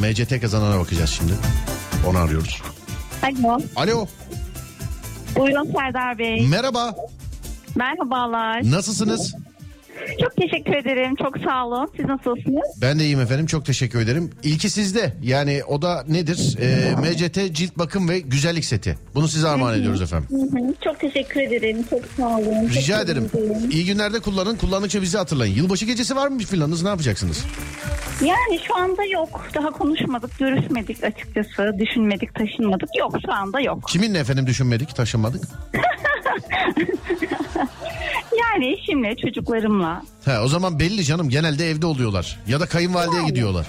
[0.03, 1.33] MCT kazanana bakacağız şimdi.
[2.07, 2.63] Onu arıyoruz.
[3.23, 3.59] Alo.
[3.77, 4.07] Alo.
[5.39, 6.47] Buyurun Serdar Bey.
[6.49, 6.95] Merhaba.
[7.77, 8.71] Merhabalar.
[8.71, 9.35] Nasılsınız?
[10.21, 11.15] Çok teşekkür ederim.
[11.17, 11.91] Çok sağ olun.
[11.97, 12.81] Siz nasılsınız?
[12.81, 13.47] Ben de iyiyim efendim.
[13.47, 14.31] Çok teşekkür ederim.
[14.43, 15.13] İlki sizde.
[15.23, 16.57] Yani o da nedir?
[16.61, 18.99] Ee, MCT cilt bakım ve güzellik seti.
[19.15, 20.29] Bunu size armağan ediyoruz efendim.
[20.31, 20.75] Hı hı.
[20.85, 21.85] Çok teşekkür ederim.
[21.91, 22.67] Çok sağ olun.
[22.67, 23.29] Çok Rica ederim.
[23.33, 24.57] teşekkür İyi günlerde kullanın.
[24.57, 25.55] Kullandıkça bizi hatırlayın.
[25.55, 26.83] Yılbaşı gecesi var mı bir planınız?
[26.83, 27.45] Ne yapacaksınız?
[28.27, 29.47] Yani şu anda yok.
[29.55, 31.73] Daha konuşmadık, görüşmedik açıkçası.
[31.79, 32.89] Düşünmedik, taşınmadık.
[32.99, 33.89] Yok şu anda yok.
[33.89, 35.45] Kiminle efendim düşünmedik, taşınmadık?
[38.41, 40.03] Yani eşimle, çocuklarımla.
[40.25, 41.29] He, o zaman belli canım.
[41.29, 42.39] Genelde evde oluyorlar.
[42.49, 43.67] Ya da kayınvalideye gidiyorlar.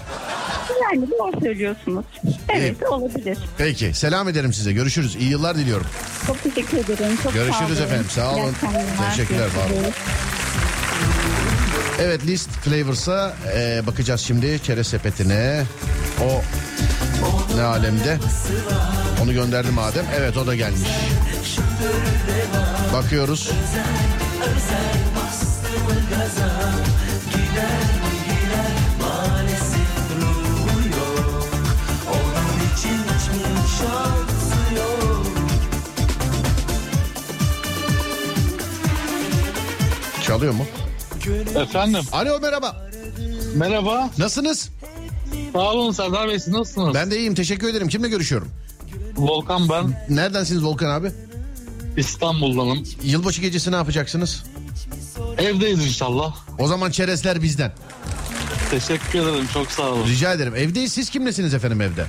[0.82, 2.04] Yani doğru söylüyorsunuz.
[2.48, 3.38] Evet olabilir.
[3.58, 4.72] Peki selam ederim size.
[4.72, 5.16] Görüşürüz.
[5.16, 5.86] İyi yıllar diliyorum.
[6.26, 7.16] Çok teşekkür ederim.
[7.22, 7.86] Çok Görüşürüz sağ olun.
[7.86, 8.52] efendim, sağ olun.
[9.10, 9.92] Teşekkürler, var olun.
[12.00, 14.60] Evet list flavors'a e, bakacağız şimdi.
[14.62, 15.64] Çerez sepetine.
[16.22, 16.42] O
[17.56, 18.18] ne alemde?
[19.22, 20.06] Onu gönderdim madem.
[20.16, 20.88] Evet o da gelmiş.
[22.92, 23.50] Bakıyoruz.
[40.22, 40.66] Çalıyor mu?
[41.32, 42.88] Efendim Alo merhaba.
[43.54, 44.10] merhaba.
[44.18, 44.70] Nasılsınız?
[45.52, 46.94] Sağ olun Serdar Bey siz nasılsınız?
[46.94, 47.88] Ben de iyiyim teşekkür ederim.
[47.88, 48.48] Kimle görüşüyorum?
[49.16, 51.12] Volkan ben Neredensiniz Volkan abi?
[51.96, 52.84] İstanbul'danım.
[53.02, 54.44] Yılbaşı gecesi ne yapacaksınız?
[55.38, 56.36] Evdeyiz inşallah.
[56.58, 57.72] O zaman çerezler bizden.
[58.70, 60.06] Teşekkür ederim çok sağ olun.
[60.06, 60.56] Rica ederim.
[60.56, 60.92] Evdeyiz.
[60.92, 62.06] Siz kimlesiniz efendim evde?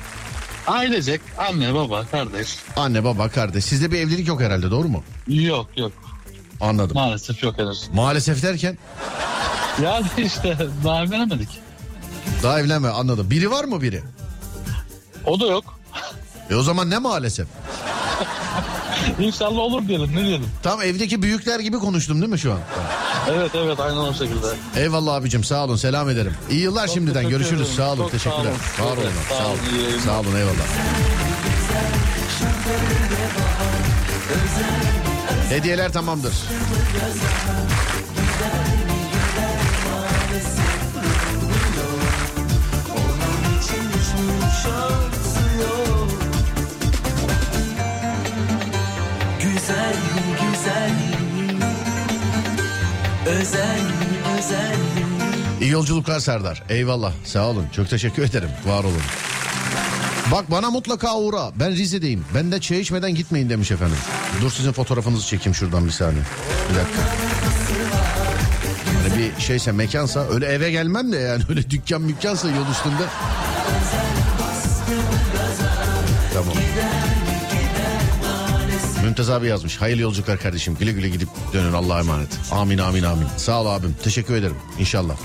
[0.68, 2.56] Ailecek anne baba kardeş.
[2.76, 3.66] Anne baba kardeş.
[3.66, 5.04] Sizde bir evlilik yok herhalde doğru mu?
[5.28, 5.92] Yok yok
[6.62, 6.92] Anladım.
[6.96, 7.84] maalesef yok henüz.
[7.94, 8.78] Maalesef derken
[9.84, 11.50] Yani işte daha evlenemedik.
[12.44, 13.30] daha evlenme anladım.
[13.32, 14.04] Biri var mı biri?
[15.26, 15.80] O da yok.
[16.50, 17.48] E o zaman ne maalesef?
[19.20, 20.46] İnşallah olur diyelim ne diyelim.
[20.64, 22.60] Tam evdeki büyükler gibi konuştum değil mi şu an?
[23.32, 24.48] Evet evet aynen o şekilde.
[24.76, 26.34] Eyvallah abicim sağ olun selam ederim.
[26.50, 27.76] İyi yıllar Çok şimdiden görüşürüz ederim.
[27.78, 28.52] sağ olun Çok sağ teşekkürler.
[28.80, 28.90] olun.
[28.92, 29.52] Var olun sağ sağ olun.
[29.54, 30.04] olun, iyi yayınlar.
[30.06, 30.66] Sağ olun eyvallah.
[35.50, 36.34] Hediyeler tamamdır.
[49.40, 49.94] Güzel
[50.52, 50.92] güzel
[53.26, 53.82] Özel
[54.38, 54.76] özel
[55.62, 56.64] İyi yolculuklar Serdar.
[56.70, 57.14] Eyvallah.
[57.24, 57.68] Sağ olun.
[57.76, 58.50] Çok teşekkür ederim.
[58.66, 59.02] Var olun.
[60.32, 61.52] Bak bana mutlaka uğra.
[61.60, 62.26] Ben Rize'deyim.
[62.36, 63.98] Ben de çay içmeden gitmeyin demiş efendim.
[64.42, 66.24] Dur sizin fotoğrafınızı çekeyim şuradan bir saniye.
[66.70, 67.02] Bir dakika.
[69.04, 73.04] Yani bir şeyse mekansa öyle eve gelmem de yani öyle dükkan mükkansa yol üstünde.
[76.34, 76.54] Tamam.
[79.04, 79.82] Mümtaz abi yazmış.
[79.82, 80.78] Hayırlı yolculuklar kardeşim.
[80.80, 82.40] Güle güle gidip dönün Allah'a emanet.
[82.52, 83.28] Amin amin amin.
[83.38, 83.96] Sağ ol abim.
[84.04, 84.56] Teşekkür ederim.
[84.80, 85.16] İnşallah.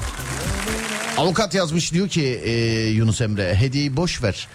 [1.19, 2.53] Avukat yazmış diyor ki e,
[2.89, 4.49] Yunus Emre hediyeyi boş ver.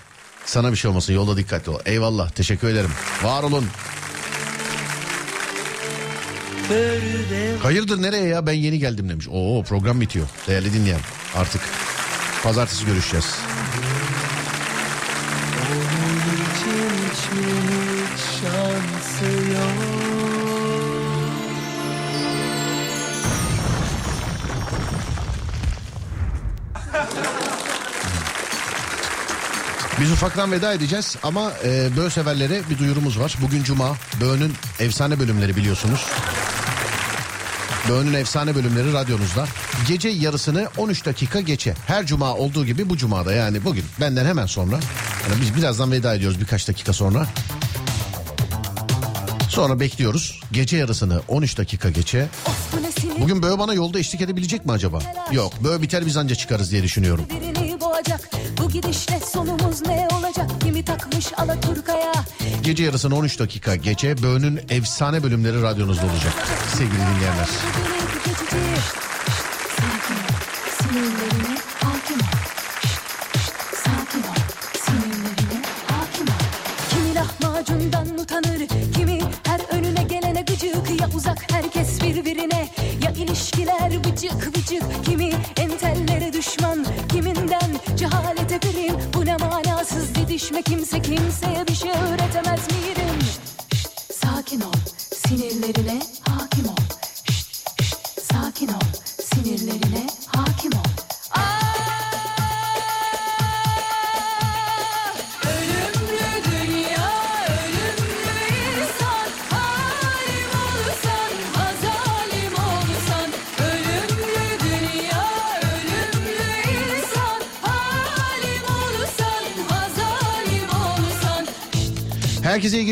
[0.45, 1.79] Sana bir şey olmasın yolda dikkatli ol.
[1.85, 2.91] Eyvallah teşekkür ederim.
[3.23, 3.65] Var olun.
[7.63, 9.27] Hayırdır nereye ya ben yeni geldim demiş.
[9.31, 10.27] Oo program bitiyor.
[10.47, 10.99] Değerli dinleyen
[11.35, 11.61] artık
[12.43, 13.25] pazartesi görüşeceğiz.
[30.01, 33.35] Biz ufaktan veda edeceğiz ama e, Böğ severlere bir duyurumuz var.
[33.41, 33.95] Bugün Cuma.
[34.21, 36.05] Böğ'ün efsane bölümleri biliyorsunuz.
[37.89, 39.45] Böğ'ün efsane bölümleri radyonuzda.
[39.87, 41.73] Gece yarısını 13 dakika geçe.
[41.87, 44.75] Her cuma olduğu gibi bu cumada yani bugün benden hemen sonra.
[45.29, 47.27] Yani biz birazdan veda ediyoruz birkaç dakika sonra.
[49.49, 50.39] Sonra bekliyoruz.
[50.51, 52.27] Gece yarısını 13 dakika geçe.
[53.19, 54.99] Bugün Böğ bana yolda eşlik edebilecek mi acaba?
[55.31, 57.25] Yok Böğ biter biz anca çıkarız diye düşünüyorum.
[58.65, 62.13] Bu gidişle sonumuz ne olacak Kimi takmış Alaturka'ya
[62.63, 66.33] Gece yarısını 13 dakika geçe Böğ'ün efsane bölümleri radyonuzda olacak.
[66.73, 67.49] Sevgili dinleyenler.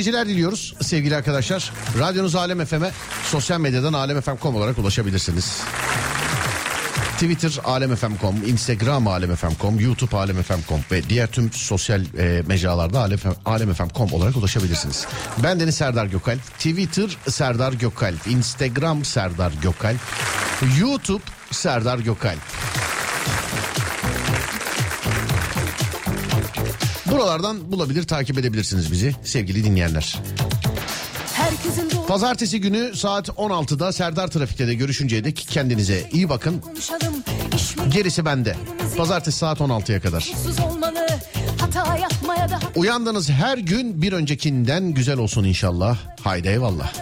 [0.03, 1.71] Geceler diliyoruz sevgili arkadaşlar.
[1.99, 2.91] Radyonuz Alem FM'e
[3.31, 5.61] sosyal medyadan alemfm.com olarak ulaşabilirsiniz.
[7.13, 14.35] Twitter alemfm.com, Instagram alemfm.com, YouTube alemfm.com ve diğer tüm sosyal e, mecralarda alem- alemfm.com olarak
[14.37, 15.05] ulaşabilirsiniz.
[15.43, 19.97] Ben Deniz Serdar Gökalp, Twitter Serdar Gökalp, Instagram Serdar Gökalp,
[20.79, 22.39] YouTube Serdar Gökalp.
[27.13, 30.19] Buralardan bulabilir takip edebilirsiniz bizi sevgili dinleyenler.
[32.07, 36.61] Pazartesi günü saat 16'da Serdar Trafik'te de görüşünceye dek kendinize iyi bakın.
[37.89, 38.55] Gerisi bende.
[38.97, 40.31] Pazartesi saat 16'ya kadar.
[42.75, 45.97] Uyandığınız her gün bir öncekinden güzel olsun inşallah.
[46.23, 46.93] Haydi eyvallah.